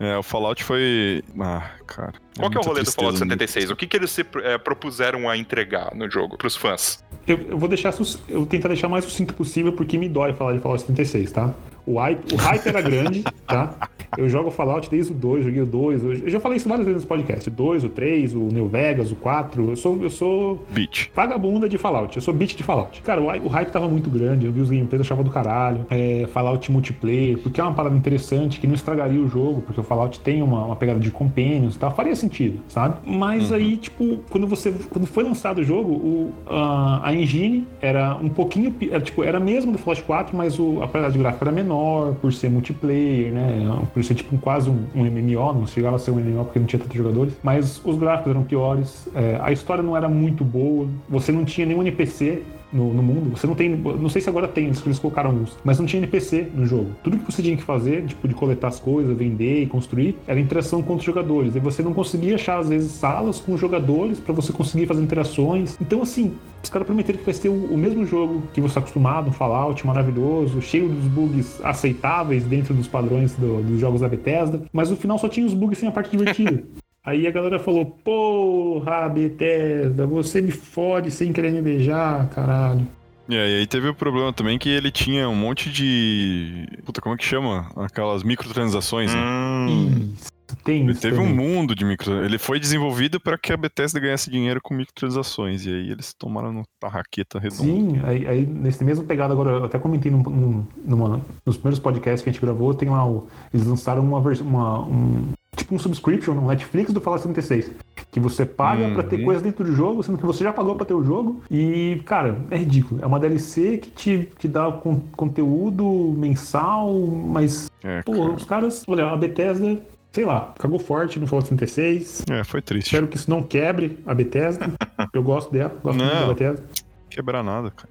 [0.00, 1.22] É, o Fallout foi.
[1.40, 2.12] Ah, cara.
[2.38, 3.70] Qual que é o rolê do Fallout tristeza, 76?
[3.70, 7.02] O que, que eles se eh, propuseram a entregar no jogo pros fãs?
[7.26, 7.92] eu, eu vou deixar.
[8.28, 11.32] Eu vou tentar deixar o mais sucinto possível, porque me dói falar de Fallout 76,
[11.32, 11.54] tá?
[11.88, 13.88] O hype, o hype era grande, tá?
[14.16, 16.04] Eu jogo Fallout desde o 2, joguei o 2.
[16.04, 17.48] Eu já falei isso várias vezes no podcast.
[17.48, 19.70] O 2, o 3, o New Vegas, o 4.
[19.70, 21.10] Eu sou, eu sou Beat.
[21.14, 22.16] vagabunda de Fallout.
[22.16, 23.02] Eu sou beat de Fallout.
[23.02, 24.46] Cara, o, o hype tava muito grande.
[24.46, 25.86] Eu vi os gameplays, achava do caralho.
[25.90, 29.84] É, Fallout multiplayer, porque é uma parada interessante que não estragaria o jogo, porque o
[29.84, 31.94] Fallout tem uma, uma pegada de companions e tal.
[31.94, 32.96] Faria sentido, sabe?
[33.06, 34.72] Mas aí, tipo, quando você.
[34.90, 38.74] Quando foi lançado o jogo, o, a, a engine era um pouquinho.
[38.90, 41.77] Era, tipo, era mesmo do Fallout 4, mas o, a qualidade gráfica era menor,
[42.20, 43.80] por ser multiplayer, né?
[43.92, 46.66] Por ser tipo quase um, um MMO, não chegava a ser um MMO porque não
[46.66, 47.34] tinha tantos jogadores.
[47.42, 51.66] Mas os gráficos eram piores, é, a história não era muito boa, você não tinha
[51.66, 52.42] nenhum NPC
[52.72, 53.30] no, no mundo.
[53.36, 53.68] Você não tem.
[53.76, 56.90] Não sei se agora tem, eles colocaram alguns, mas não tinha NPC no jogo.
[57.02, 60.38] Tudo que você tinha que fazer, tipo, de coletar as coisas, vender e construir, era
[60.40, 61.54] interação com os jogadores.
[61.56, 65.76] E você não conseguia achar, às vezes, salas com jogadores para você conseguir fazer interações.
[65.80, 68.80] Então, assim, os caras prometeram que vai ser o, o mesmo jogo que você está
[68.80, 74.08] acostumado, um Fallout maravilhoso, cheio dos bugs aceitáveis dentro dos padrões do- dos jogos da
[74.08, 76.62] Bethesda, mas no final só tinha os bugs sem a parte divertida.
[77.08, 82.86] Aí a galera falou, porra, Bethesda, você me fode sem querer me beijar, caralho.
[83.30, 86.66] É, e aí teve o problema também que ele tinha um monte de.
[86.84, 87.70] Puta, como é que chama?
[87.76, 89.20] Aquelas microtransações, né?
[89.20, 90.30] Hum, Isso,
[90.64, 91.34] tem Ele isso teve um também.
[91.36, 92.24] mundo de micro.
[92.24, 95.66] Ele foi desenvolvido para que a Bethesda ganhasse dinheiro com microtransações.
[95.66, 97.62] E aí eles tomaram no tarraqueta redonda.
[97.64, 101.78] Sim, aí, aí nesse mesmo pegado agora, eu até comentei num, num- numa, nos primeiros
[101.78, 105.28] podcasts que a gente gravou, tem lá o, eles lançaram uma versão, uma, um,
[105.58, 107.70] tipo um subscription no Netflix do Fallout 76,
[108.10, 109.24] que você paga pra ter Uhum.
[109.26, 112.38] coisas dentro do jogo, sendo que você já pagou pra ter o jogo, e, cara,
[112.50, 113.00] é ridículo.
[113.02, 115.84] É uma DLC que te, te dá con- conteúdo
[116.16, 118.30] mensal, mas, É, pô, cara.
[118.32, 119.78] os caras, olha, a Bethesda,
[120.12, 122.86] sei lá, cagou forte no Fallout 76, É, foi triste.
[122.86, 124.66] espero que isso não quebre a Bethesda,
[125.12, 126.28] eu gosto dela, gosto muito da Não.
[126.28, 126.64] Bethesda.
[127.10, 127.88] Quebrar nada, cara.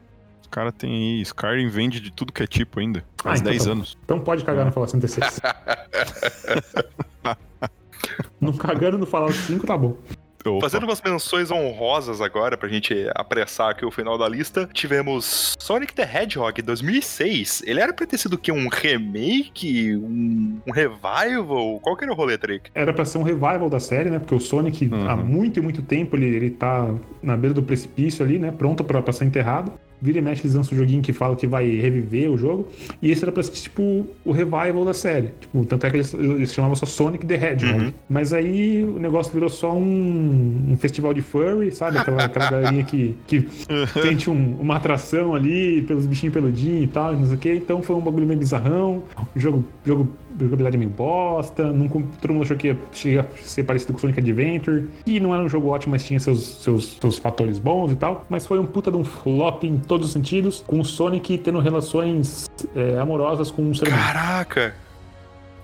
[0.47, 1.21] Os caras têm aí.
[1.21, 3.03] Skyrim vende de tudo que é tipo ainda.
[3.21, 3.71] Faz Ah, então 10 tá.
[3.71, 3.97] anos.
[4.05, 5.41] Então pode cagar no Fallout 66.
[8.39, 9.97] não cagando no Fallout 5, tá bom.
[10.45, 10.61] Opa.
[10.61, 15.93] Fazendo umas menções honrosas agora pra gente apressar aqui o final da lista, tivemos Sonic
[15.93, 17.63] the Hedgehog 2006.
[17.65, 18.49] Ele era pra ter sido o quê?
[18.53, 19.97] Um remake?
[19.97, 21.81] Um, um revival?
[21.81, 22.69] Qual que era o rolê, Trick?
[22.73, 24.19] Era pra ser um revival da série, né?
[24.19, 25.09] Porque o Sonic, Uhum.
[25.09, 28.49] há muito e muito tempo, ele, ele tá na beira do precipício ali, né?
[28.49, 29.73] Pronto pra, pra ser enterrado.
[30.01, 32.67] Vira e mexe, eles lançam um joguinho que fala que vai reviver o jogo.
[33.01, 35.29] E esse era pra ser, tipo, o revival da série.
[35.39, 37.85] Tipo, tanto é que eles, eles chamavam só Sonic the Hedgehog.
[37.85, 37.93] Uhum.
[38.07, 41.97] Mas aí o negócio virou só um, um festival de furry, sabe?
[41.97, 43.47] Aquela, aquela galerinha que, que
[44.01, 47.53] sente um- uma atração ali pelos bichinhos peludinhos e tal, e não sei o que.
[47.55, 49.03] Então foi um bagulho meio bizarrão.
[49.35, 50.09] O jogo, jogo
[50.39, 51.71] jogabilidade meio bosta.
[51.71, 54.89] Não, todo mundo achou que ia chegar a ser parecido com Sonic Adventure.
[55.05, 58.25] E não era um jogo ótimo, mas tinha seus, seus, seus fatores bons e tal.
[58.29, 61.59] Mas foi um puta de um flop em todos os sentidos, com o Sonic tendo
[61.59, 64.03] relações é, amorosas com um ser humano.
[64.03, 64.86] Caraca!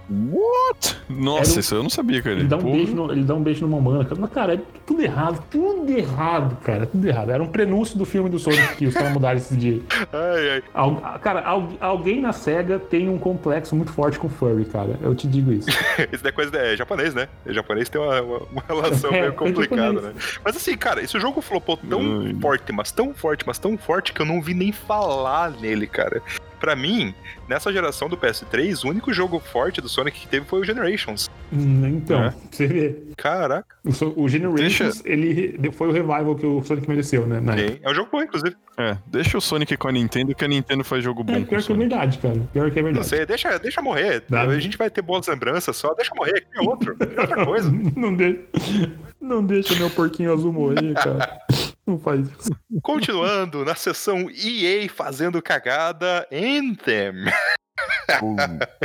[0.10, 0.98] What?
[1.10, 2.36] Nossa, um- isso eu não sabia, cara.
[2.36, 4.20] Ele dá, um beijo no, ele dá um beijo numa humana, cara.
[4.20, 7.30] Mas, cara, é tudo errado, tudo errado, cara, tudo errado.
[7.32, 9.82] Era um prenúncio do filme do Sonic que os caras mudaram esse dia.
[10.14, 10.64] Ai, ai.
[10.74, 14.98] Al- cara, al- alguém na SEGA tem um complexo muito forte com furry, cara.
[15.02, 15.70] Eu te digo isso.
[16.12, 17.28] Isso é coisa é japonês, né?
[17.46, 20.16] O japonês tem uma, uma- uma relação É, meio é complicada, japonês.
[20.16, 20.22] né?
[20.44, 22.36] Mas assim, cara, esse jogo flopou tão Ai.
[22.42, 26.22] forte, mas tão forte, mas tão forte que eu não vi nem falar nele, cara.
[26.64, 27.14] Pra mim,
[27.46, 31.30] nessa geração do PS3, o único jogo forte do Sonic que teve foi o Generations.
[31.52, 32.34] Hum, Então, É.
[32.50, 32.96] você vê.
[33.18, 37.42] Caraca, O, so- o Generations, ele foi o revival que o Sonic mereceu, né?
[37.42, 38.56] Na é um jogo bom, inclusive.
[38.78, 41.34] É, deixa o Sonic com a Nintendo, que a Nintendo faz jogo bom.
[41.34, 42.40] É, com o pior que é verdade, cara.
[42.54, 43.08] Pior que é Não verdade.
[43.08, 44.24] sei, deixa, deixa morrer.
[44.30, 44.44] Dá.
[44.44, 47.70] A gente vai ter boas lembranças só, deixa morrer, que é outro, é outra coisa.
[47.94, 48.40] Não, de...
[49.20, 51.40] não deixa meu porquinho azul morrer, cara.
[51.86, 52.52] Não faz isso.
[52.82, 57.26] Continuando, na sessão EA fazendo cagada, Anthem.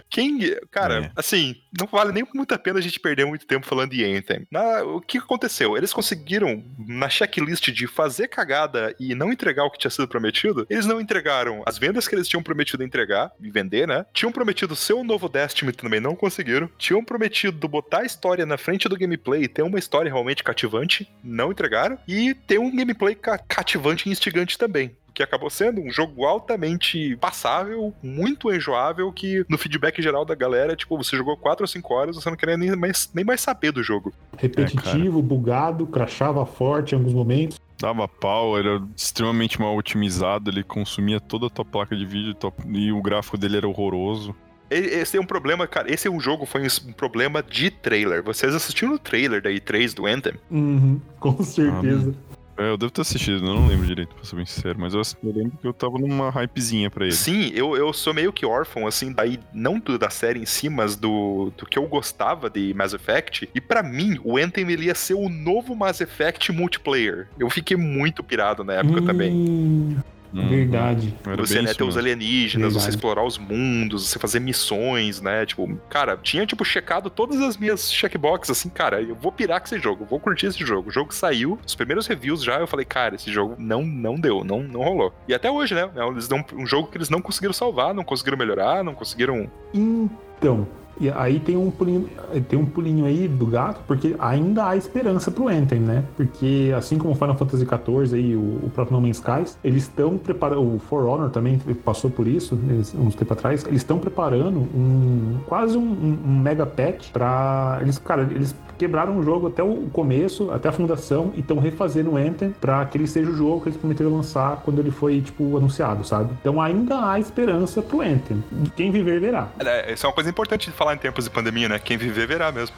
[0.09, 0.39] Quem.
[0.70, 1.11] Cara, É.
[1.16, 4.47] assim, não vale nem muito a pena a gente perder muito tempo falando de Anthem.
[4.51, 5.76] Na- o que aconteceu?
[5.76, 10.66] Eles conseguiram, na checklist de fazer cagada e não entregar o que tinha sido prometido,
[10.70, 14.07] eles não entregaram as vendas que eles tinham prometido entregar e vender, né?
[14.12, 16.70] Tinham prometido ser o novo Destiny também não conseguiram.
[16.78, 21.09] Tinham prometido botar a história na frente do gameplay e ter uma história realmente cativante,
[21.22, 21.99] não entregaram.
[22.07, 27.16] E ter um gameplay ca- cativante e instigante também que acabou sendo um jogo altamente
[27.16, 31.92] passável, muito enjoável, que no feedback geral da galera, tipo, você jogou 4 ou 5
[31.92, 34.12] horas, você não queria nem mais, nem mais saber do jogo.
[34.36, 37.58] Repetitivo, bugado, crachava forte em alguns momentos.
[37.80, 42.52] Dava pau, era extremamente mal otimizado, ele consumia toda a tua placa de vídeo tua-
[42.72, 44.32] e o gráfico dele era horroroso.
[44.70, 45.92] Esse é um problema, cara.
[45.92, 48.22] Esse é um jogo, foi um problema de trailer.
[48.22, 50.34] Vocês assistiram o trailer da E3 do Anthem?
[50.50, 52.14] Uhum, com certeza.
[52.59, 55.00] É, eu devo ter assistido, eu não lembro direito, pra ser bem sincero, mas eu,
[55.22, 57.14] eu lembro que eu tava numa hypezinha pra ele.
[57.14, 60.68] Sim, eu, eu sou meio que órfão, assim, daí, não do- da série em si,
[60.68, 63.48] mas do, do que eu gostava de Mass Effect.
[63.54, 67.28] E pra mim, o Anthem ele ia ser o novo Mass Effect multiplayer.
[67.38, 69.96] Eu fiquei muito pirado na época também.
[70.33, 71.14] Hum, Hum, Verdade.
[71.26, 72.95] era Você né, ter os alienígenas, você Verdade.
[72.97, 75.47] explorar os mundos, você fazer missões, né?
[75.47, 79.66] Tipo, cara, tinha, tipo, checado todas as minhas checkboxes, assim, cara, eu vou pirar com
[79.66, 80.89] esse jogo, vou curtir esse jogo.
[80.91, 84.45] O jogo saiu, os primeiros reviews já, eu falei, cara, esse jogo não, não deu,
[84.45, 85.14] não, não rolou.
[85.26, 85.89] E até hoje, né?
[86.11, 89.51] Eles dão um jogo que eles não conseguiram salvar, não conseguiram melhorar, não conseguiram.
[89.72, 90.68] Então,
[91.01, 92.09] e aí tem um pulinho,
[92.49, 96.05] tem um pulinho aí do gato, porque ainda há esperança pro Anthem, né?
[96.16, 100.16] Porque assim como Final Fantasy XIV aí, o, o próprio No Man's Skies, eles estão
[100.18, 104.59] preparando, o For Honor também passou por isso, eles- uns tempo atrás, eles estão preparando
[104.61, 109.88] um quase um, um- mega patch pra eles, cara, eles quebraram o jogo até o
[109.92, 113.62] começo, até a fundação e estão refazendo o Anthem pra que ele seja o jogo
[113.62, 116.30] que eles prometeram lançar quando ele foi tipo anunciado, sabe?
[116.40, 118.42] Então ainda há esperança pro Anthem.
[118.76, 119.49] Quem viver verá.
[119.92, 121.78] Isso é uma coisa importante de falar em tempos de pandemia, né?
[121.78, 122.74] Quem viver verá mesmo.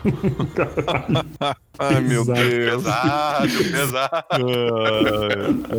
[1.78, 2.40] Ai, meu Exato.
[2.40, 2.82] Deus.
[2.84, 4.24] Pesado, pesado.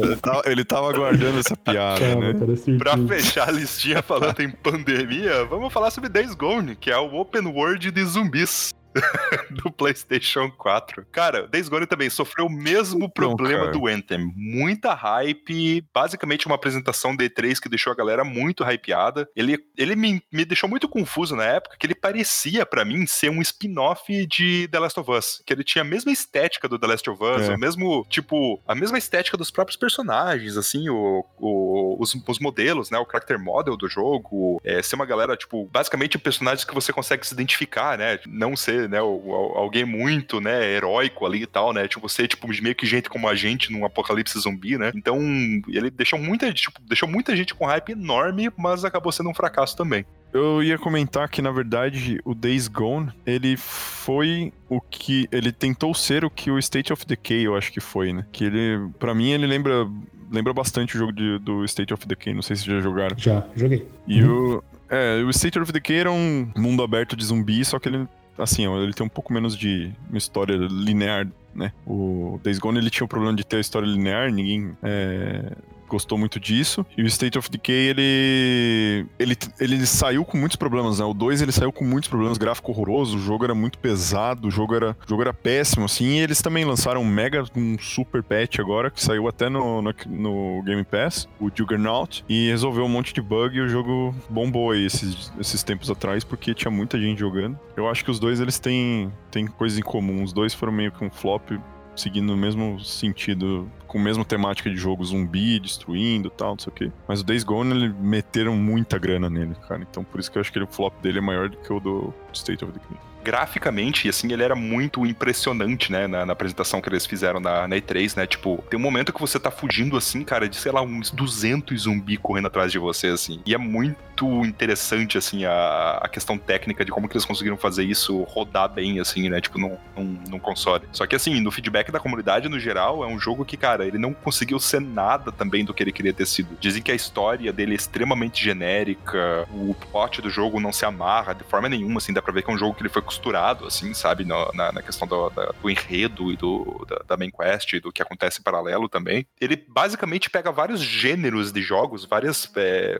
[0.03, 2.33] Ele tava- ele tava aguardando essa piada, Cara, né?
[2.77, 7.15] Pra fechar a listinha falando em pandemia, vamos falar sobre Days Gone, que é o
[7.15, 8.73] open world de zumbis.
[9.51, 11.05] do PlayStation 4.
[11.11, 13.71] Cara, Days Gone também sofreu o mesmo problema cara.
[13.71, 14.31] do Anthem.
[14.35, 19.27] Muita hype, basicamente uma apresentação D3 que deixou a galera muito hypeada.
[19.35, 23.29] Ele, ele me, me deixou muito confuso na época, que ele parecia pra mim ser
[23.29, 26.87] um spin-off de The Last of Us, que ele tinha a mesma estética do The
[26.87, 27.55] Last of Us, É.
[27.55, 32.89] o mesmo, tipo, a mesma estética dos próprios personagens, assim, o, o- os, os modelos,
[32.89, 36.91] né, o character model do jogo, é, ser uma galera, tipo, basicamente personagens que você
[36.93, 41.87] consegue se identificar, né, não ser, né, alguém muito, né, heróico ali e tal, né,
[41.87, 45.19] tipo, ser, tipo, meio que gente como a gente num apocalipse zumbi, né, então
[45.67, 49.75] ele deixou muita, tipo, deixou muita gente com hype enorme, mas acabou sendo um fracasso
[49.75, 50.05] também.
[50.33, 55.27] Eu ia comentar que, na verdade, o Days Gone, ele foi o que.
[55.29, 58.25] Ele tentou ser o que o State of Decay, eu acho que foi, né?
[58.31, 58.89] Que ele.
[58.97, 59.85] Pra mim, ele lembra.
[60.31, 63.17] Lembra bastante o jogo de- do State of Decay, não sei se já jogaram.
[63.19, 63.85] Já, joguei.
[64.07, 64.63] E o.
[64.89, 68.07] É, o State of Decay era um mundo aberto de zumbi, só que ele.
[68.37, 71.71] Assim, ele tem um pouco menos de uma história linear, né?
[71.85, 75.51] O Days Gone ele tinha o problema de ter a história linear, ninguém é,
[75.91, 76.85] gostou muito disso.
[76.97, 81.05] E o State of Decay ele, ele ele saiu com muitos problemas, né?
[81.05, 84.51] O 2 ele saiu com muitos problemas, gráfico horroroso, o jogo era muito pesado, o
[84.51, 86.05] jogo era, o jogo era péssimo, assim.
[86.05, 89.93] E eles também lançaram um mega, um super patch agora, que saiu até no, no,
[90.07, 94.71] no Game Pass, o Juggernaut, e resolveu um monte de bug e o jogo bombou
[94.71, 97.59] aí esses, esses tempos atrás, porque tinha muita gente jogando.
[97.75, 100.23] Eu acho que os dois eles têm, têm coisas em comum.
[100.23, 101.51] Os dois foram meio que um flop
[101.95, 106.59] seguindo o mesmo sentido, com a mesma temática de jogo, zumbi, destruindo e tal, não
[106.59, 106.91] sei o quê.
[107.07, 109.81] Mas o Days Gone, eles meteram muita grana nele, cara.
[109.89, 111.71] Então por isso que eu acho que ele- o flop dele é maior do que
[111.71, 112.97] o do State of Decay.
[113.23, 117.75] Graficamente, assim, ele era muito impressionante, né, na, na apresentação que eles fizeram na, na
[117.75, 120.81] E3, né, tipo, tem um momento que você tá fugindo, assim, cara, de, sei lá,
[120.81, 126.07] uns 200 zumbi correndo atrás de você, assim, e é muito interessante, assim, a, a
[126.07, 129.77] questão técnica de como que eles conseguiram fazer isso rodar bem, assim, né, tipo, num,
[129.95, 130.83] num, num console.
[130.91, 133.97] Só que, assim, no feedback da comunidade, no geral, é um jogo que, cara, ele
[133.97, 136.57] não conseguiu ser nada também do que ele queria ter sido.
[136.59, 141.33] Dizem que a história dele é extremamente genérica, o plot do jogo não se amarra
[141.33, 143.67] de forma nenhuma, assim, dá pra ver que é um jogo que ele foi costurado,
[143.67, 147.29] assim, sabe, na, na, na questão do, da- do enredo e do, da, da main
[147.29, 149.27] quest e do que acontece em paralelo também.
[149.39, 152.49] Ele basicamente pega vários gêneros de jogos, várias.
[152.55, 152.97] é,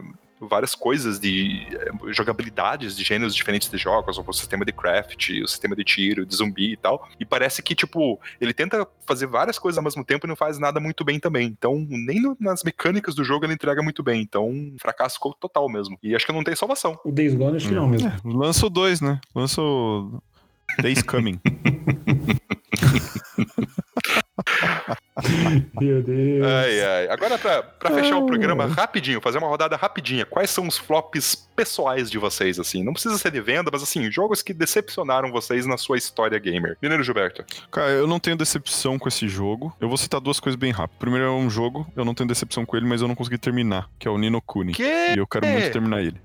[0.48, 5.48] várias coisas de eh, jogabilidades de gêneros diferentes de jogos, o sistema de craft, o
[5.48, 7.08] sistema de tiro, de zumbi e tal.
[7.20, 10.58] E parece que, tipo, ele tenta fazer várias coisas ao mesmo tempo e não faz
[10.58, 11.48] nada muito bem também.
[11.48, 14.22] Então, nem no, nas mecânicas do jogo ele entrega muito bem.
[14.22, 15.98] Então, fracasso total mesmo.
[16.02, 17.00] E acho que não tem salvação.
[17.06, 18.08] O Days Gone acho que não mesmo.
[18.08, 19.20] É, lança o 2, né?
[19.36, 20.22] Lança o
[20.82, 21.39] Days Coming.
[25.80, 26.46] Meu Deus.
[26.46, 27.10] Ai, ai.
[27.10, 31.48] Agora, pra, pra fechar o programa rapidinho, fazer uma rodada rapidinha, quais são os flops
[31.56, 32.84] pessoais de vocês, assim?
[32.84, 36.78] Não precisa ser de venda, mas assim, jogos que decepcionaram vocês na sua história gamer.
[36.82, 37.44] Mineiro Gilberto.
[37.70, 39.76] Cara, eu não tenho decepção com esse jogo.
[39.80, 40.98] Eu vou citar duas coisas bem rápido.
[40.98, 43.89] Primeiro é um jogo, eu não tenho decepção com ele, mas eu não consegui terminar,
[44.00, 44.74] que é o Nino Kuni.
[44.74, 44.84] Que?
[44.84, 46.20] E eu quero muito terminar ele.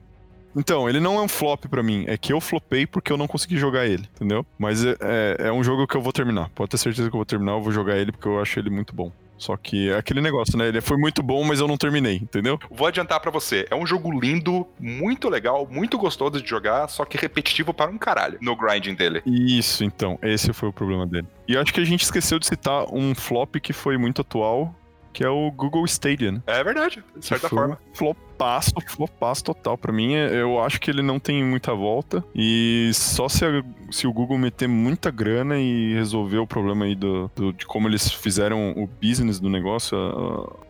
[0.56, 2.04] Então, ele não é um flop para mim.
[2.08, 4.44] É que eu flopei porque eu não consegui jogar ele, entendeu?
[4.58, 6.48] Mas é, é, é, um jogo que eu vou terminar.
[6.54, 8.70] Pode ter certeza que eu vou terminar, eu vou jogar ele porque eu acho ele
[8.70, 9.12] muito bom.
[9.38, 10.68] Só que é aquele negócio, né?
[10.68, 12.58] Ele foi muito bom, mas eu não terminei, entendeu?
[12.70, 13.66] Vou adiantar para você.
[13.70, 17.98] É um jogo lindo, muito legal, muito gostoso de jogar, só que repetitivo para um
[17.98, 19.22] caralho no grinding dele.
[19.26, 20.18] Isso, então.
[20.22, 21.26] Esse foi o problema dele.
[21.46, 24.74] E acho que a gente esqueceu de citar um flop que foi muito atual,
[25.16, 26.42] que é o Google Stadia, né?
[26.46, 27.78] É verdade, de certa forma.
[27.94, 29.78] Flopaço, flopaço total.
[29.78, 32.22] Pra mim, eu acho que ele não tem muita volta.
[32.34, 36.94] E só se, a, se o Google meter muita grana e resolver o problema aí
[36.94, 39.96] do, do de como eles fizeram o business do negócio,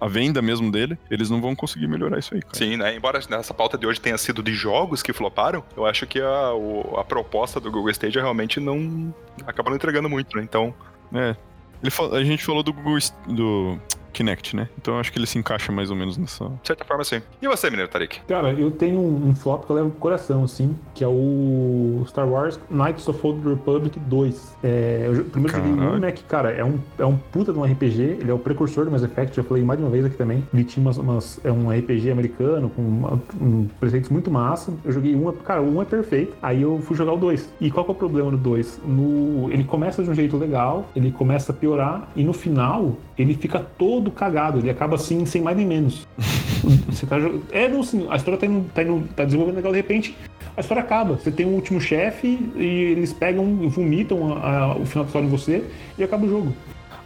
[0.01, 2.55] a, a, venda mesmo dele, eles não vão conseguir melhorar isso aí, cara.
[2.55, 2.95] Sim, né?
[2.95, 6.55] Embora nessa pauta de hoje tenha sido de jogos que floparam, eu acho que a,
[6.55, 9.13] o, a proposta do Google Stadia realmente não
[9.45, 10.45] acaba não entregando muito, né?
[10.45, 10.73] Então.
[11.13, 11.35] É.
[11.83, 13.79] Ele, a gente falou do Google do
[14.17, 14.69] Kinect, né?
[14.79, 16.47] Então eu acho que ele se encaixa mais ou menos nessa.
[16.63, 17.21] De certa forma, sim.
[17.41, 18.21] E você, Mineiro Tarik?
[18.23, 22.27] Cara, eu tenho um, flop que eu levo pro coração, assim, que é o Star
[22.27, 24.57] Wars Knights of Old Republic 2.
[24.65, 26.13] É, eu primeiro joguei um, né?
[26.13, 28.91] Que, cara, é um, é um puta de um RPG, ele é o precursor do
[28.91, 30.43] Mass Effect, já falei mais de uma vez aqui também.
[30.53, 34.73] Ele tinha umas, umas é um RPG americano com uma, um preceitos muito massa.
[34.85, 36.35] Eu joguei um, cara, o um é perfeito.
[36.43, 37.53] Aí eu fui jogar o 2.
[37.61, 38.81] E qual que é o problema do 2?
[38.87, 43.35] No, ele começa de um jeito legal, ele começa a piorar, e no final ele
[43.35, 46.07] fica todo cagado, ele acaba assim, sem mais nem menos.
[46.89, 47.17] Você tá
[47.53, 50.17] É, não, assim, a história tá, indo, tá, indo, tá desenvolvendo legal, de repente
[50.57, 51.15] a história acaba.
[51.15, 55.27] Você tem um último chefe e eles pegam, vomitam a, a, o final da história
[55.27, 55.65] em você
[55.99, 56.55] e acaba o jogo.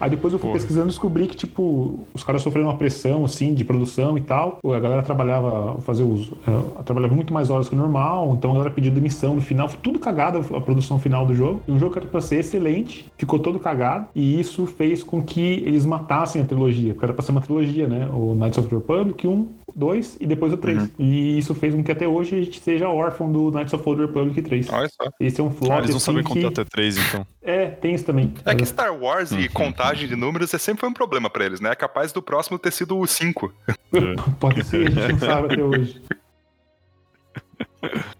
[0.00, 0.58] Aí depois eu fui Porra.
[0.58, 4.58] pesquisando e descobri que, tipo, os caras sofreram uma pressão, assim, de produção e tal.
[4.64, 8.54] A galera trabalhava, fazia uso, uh, trabalhava muito mais horas que o normal, então a
[8.54, 9.68] galera pediu demissão no final.
[9.68, 11.60] Foi tudo cagado a produção final do jogo.
[11.68, 14.06] E um jogo que era pra ser excelente, ficou todo cagado.
[14.14, 17.86] E isso fez com que eles matassem a trilogia, porque era pra ser uma trilogia,
[17.86, 18.08] né?
[18.12, 20.78] O Knights of the Republic 1, 2 e depois o 3.
[20.78, 20.90] Uhum.
[20.98, 24.02] E isso fez com que até hoje a gente seja órfão do Knights of the
[24.02, 24.68] Republic 3.
[24.70, 25.10] Olha só.
[25.20, 25.72] Esse é um flop.
[25.72, 26.32] Ah, eles não assim, sabem que...
[26.32, 27.26] contar até 3, então.
[27.42, 28.32] É, tem isso também.
[28.44, 29.48] É que Star Wars e uhum.
[29.52, 31.70] contagem de números é sempre foi um problema pra eles, né?
[31.70, 33.52] É capaz do próximo ter sido o 5.
[34.38, 36.00] Pode ser, a gente não sabe até hoje.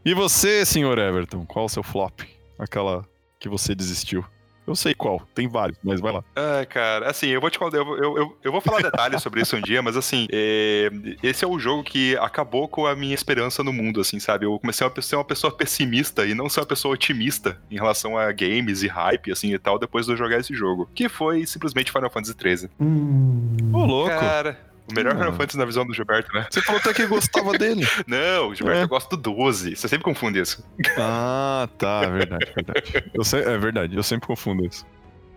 [0.02, 2.20] E você, senhor Everton, qual o seu flop?
[2.58, 3.04] Aquela
[3.38, 4.24] que você desistiu?
[4.70, 6.22] Eu sei qual, tem vários, mas vai lá.
[6.36, 9.40] É, cara, assim, eu vou te contar, eu, eu, eu, eu vou falar detalhes sobre
[9.40, 10.90] isso um dia, mas assim, é,
[11.22, 14.46] esse é o jogo que acabou com a minha esperança no mundo, assim, sabe?
[14.46, 18.16] Eu comecei a ser uma pessoa pessimista e não ser uma pessoa otimista em relação
[18.16, 21.44] a games e hype, assim, e tal, depois de eu jogar esse jogo, que foi
[21.46, 22.70] simplesmente Final Fantasy XIII.
[22.80, 23.70] Hum.
[23.72, 24.10] Ô, louco.
[24.10, 26.46] Cara, o melhor Final Fantasy na visão do Gilberto, né?
[26.50, 27.86] Você falou até que gostava dele.
[28.06, 28.86] Não, o Gilberto é.
[28.86, 29.76] gosta do 12.
[29.76, 30.64] Você sempre confunde isso.
[30.98, 32.02] Ah, tá.
[32.04, 33.10] É verdade, verdade.
[33.14, 34.86] Eu sei, é verdade, eu sempre confundo isso.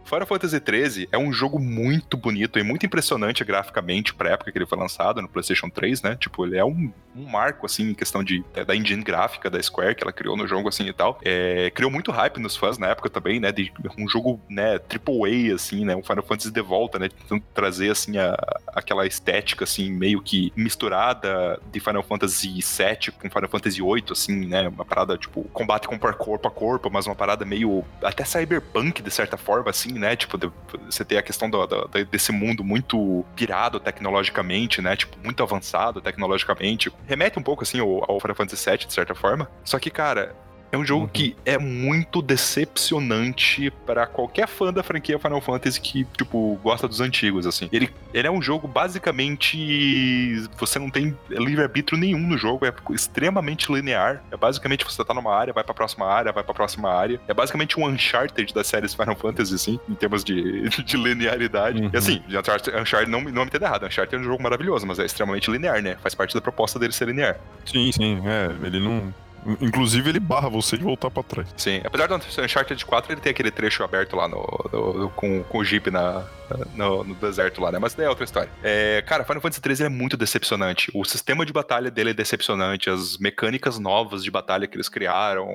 [0.05, 4.57] Final Fantasy XIII é um jogo muito bonito e muito impressionante graficamente pra época que
[4.57, 6.15] ele foi lançado no PlayStation 3, né?
[6.15, 9.95] Tipo, ele é um, um marco, assim, em questão de, da engine gráfica da Square
[9.95, 11.19] que ela criou no jogo, assim, e tal.
[11.23, 13.51] É, criou muito hype nos fãs na época também, né?
[13.51, 15.95] De um jogo, né, AAA, assim, né?
[15.95, 17.09] Um Final Fantasy de volta, né?
[17.09, 18.35] Tentando trazer, assim, a,
[18.67, 24.45] aquela estética, assim, meio que misturada de Final Fantasy VII com Final Fantasy VIII, assim,
[24.45, 24.67] né?
[24.67, 29.11] Uma parada, tipo, combate com corpo a corpo, mas uma parada meio até cyberpunk, de
[29.11, 30.15] certa forma, assim, né?
[30.15, 30.37] Tipo,
[30.85, 34.95] você tem a questão do, do, desse mundo muito pirado tecnologicamente, né?
[34.95, 36.91] Tipo, muito avançado tecnologicamente.
[37.07, 39.49] Remete um pouco, assim, ao, ao Final Fantasy VII, de certa forma.
[39.63, 40.35] Só que, cara,
[40.73, 41.07] é um jogo uhum.
[41.07, 46.99] que é muito decepcionante para qualquer fã da franquia Final Fantasy que, tipo, gosta dos
[46.99, 47.69] antigos, assim.
[47.71, 50.47] Ele, ele é um jogo basicamente.
[50.57, 54.23] Você não tem livre-arbítrio nenhum no jogo, é extremamente linear.
[54.31, 57.21] É basicamente você tá numa área, vai pra próxima área, vai pra próxima área.
[57.27, 61.83] É basicamente um Uncharted das séries Final Fantasy, assim, em termos de, de linearidade.
[61.83, 61.91] Uhum.
[61.93, 65.05] E assim, Uncharted, não, não me entenda errado, Uncharted é um jogo maravilhoso, mas é
[65.05, 65.97] extremamente linear, né?
[66.01, 67.37] Faz parte da proposta dele ser linear.
[67.63, 68.65] Sim, sim, é.
[68.65, 69.13] Ele não
[69.61, 71.47] Inclusive, ele barra você de voltar pra trás.
[71.57, 74.41] Sim, apesar do Uncharted 4, ele tem aquele trecho aberto lá no,
[74.71, 76.25] no com, com o Jeep na,
[76.75, 77.79] no, no, deserto lá, né?
[77.79, 78.49] Mas daí é outra história.
[78.63, 80.91] É, cara, Final Fantasy XIII é muito decepcionante.
[80.93, 82.89] O sistema de batalha dele é decepcionante.
[82.89, 85.49] As mecânicas novas de batalha que eles criaram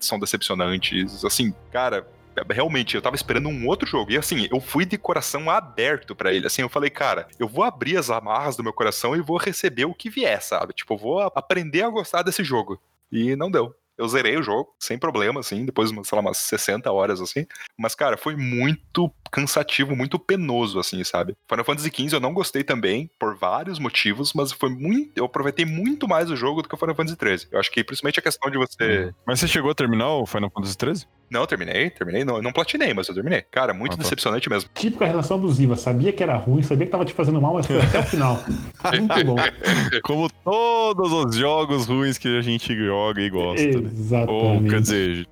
[0.00, 1.24] são decepcionantes.
[1.24, 2.06] Assim, cara,
[2.50, 4.10] realmente, eu tava esperando um outro jogo.
[4.10, 6.46] E assim, eu fui de coração aberto para ele.
[6.46, 9.84] Assim, eu falei, cara, eu vou abrir as amarras do meu coração e vou receber
[9.84, 10.72] o que vier, sabe?
[10.72, 12.80] Tipo, eu vou aprender a gostar desse jogo.
[13.10, 13.74] E não deu.
[13.96, 17.46] Eu zerei o jogo, sem problema, assim, depois, sei lá, umas 60 horas, assim.
[17.78, 21.36] Mas, cara, foi muito cansativo, muito penoso, assim, sabe?
[21.48, 25.12] Final Fantasy XV eu não gostei também, por vários motivos, mas foi muito.
[25.16, 27.48] Eu aproveitei muito mais o jogo do que o Final Fantasy XIII.
[27.52, 29.12] Eu acho que principalmente a questão de você.
[29.24, 31.08] Mas você chegou a terminar o Final Fantasy XIII?
[31.34, 32.24] Não, terminei, terminei.
[32.24, 33.42] Não, não platinei, mas eu terminei.
[33.50, 34.02] Cara, muito ah, tá.
[34.04, 34.70] decepcionante mesmo.
[34.72, 35.74] Típica relação abusiva.
[35.74, 38.40] Sabia que era ruim, sabia que tava te fazendo mal, mas foi até o final.
[38.96, 39.36] muito bom.
[40.04, 43.66] Como todos os jogos ruins que a gente joga e gosta.
[43.66, 43.90] Né?
[43.92, 44.32] Exatamente.
[44.32, 45.28] Ou, quer dizer,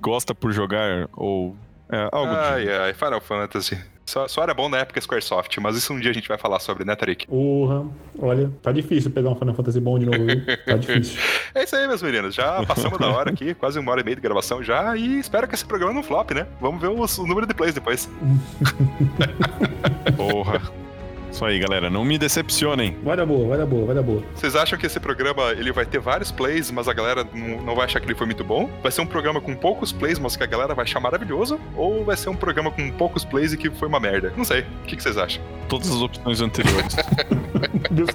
[0.00, 1.56] gosta por jogar, ou.
[1.90, 3.78] É, algo ai, ai, Final Fantasy.
[4.06, 6.60] Só, só, era bom na época Squaresoft, mas isso um dia a gente vai falar
[6.60, 7.26] sobre, né, Tarik?
[7.26, 7.86] Porra,
[8.18, 10.44] olha, tá difícil pegar um Final Fantasy bom de novo, viu?
[10.66, 11.18] Tá difícil.
[11.54, 12.34] é isso aí, meus meninos.
[12.34, 15.48] Já passamos da hora aqui, quase uma hora e meia de gravação já, e espero
[15.48, 16.46] que esse programa não flop, né?
[16.60, 18.10] Vamos ver o, o número de plays depois.
[20.16, 20.83] Porra.
[21.34, 21.90] Isso aí, galera.
[21.90, 22.96] Não me decepcionem.
[23.02, 24.22] Vai dar boa, vai dar boa, vai dar boa.
[24.36, 27.86] Vocês acham que esse programa ele vai ter vários plays, mas a galera não vai
[27.86, 28.70] achar que ele foi muito bom?
[28.80, 31.58] Vai ser um programa com poucos plays, mas que a galera vai achar maravilhoso?
[31.74, 34.32] Ou vai ser um programa com poucos plays e que foi uma merda?
[34.36, 34.60] Não sei.
[34.60, 35.42] O que, que vocês acham?
[35.68, 36.94] Todas as opções anteriores.
[37.90, 38.10] Deus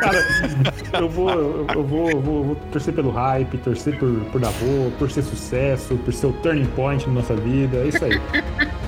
[0.00, 4.52] Cara, eu vou, eu vou, eu vou, vou, torcer pelo hype, torcer por, por dar
[4.52, 7.78] boa, por ser sucesso, por ser o turning point na nossa vida.
[7.78, 8.20] É isso aí.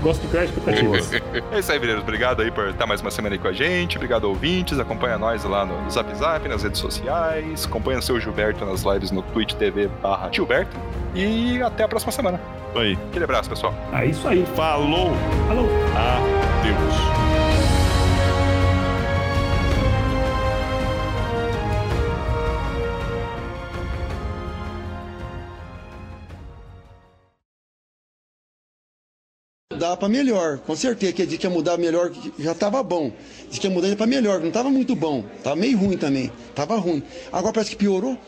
[0.03, 1.11] Gosto de criar expectativas.
[1.53, 2.03] É isso aí, Vileiros.
[2.03, 3.97] Obrigado aí por estar mais uma semana aí com a gente.
[3.97, 4.79] Obrigado, ouvintes.
[4.79, 7.67] Acompanha nós lá no Zap Zap, nas redes sociais.
[7.67, 10.77] Acompanha o seu Gilberto nas lives no Twitch TV barra Gilberto.
[11.15, 12.41] E até a próxima semana.
[12.75, 12.97] Aí.
[13.09, 13.75] Aquele abraço, pessoal.
[13.93, 14.47] É isso aí.
[14.55, 15.11] Falou.
[15.49, 15.69] Falou.
[15.97, 17.30] Adeus.
[29.81, 31.13] Mudar para melhor, com certeza.
[31.15, 33.11] Que que ia mudar melhor, já estava bom.
[33.49, 35.25] Diz que ia mudar para melhor, não estava muito bom.
[35.39, 36.31] Estava meio ruim também.
[36.51, 37.03] Estava ruim.
[37.33, 38.19] Agora parece que piorou.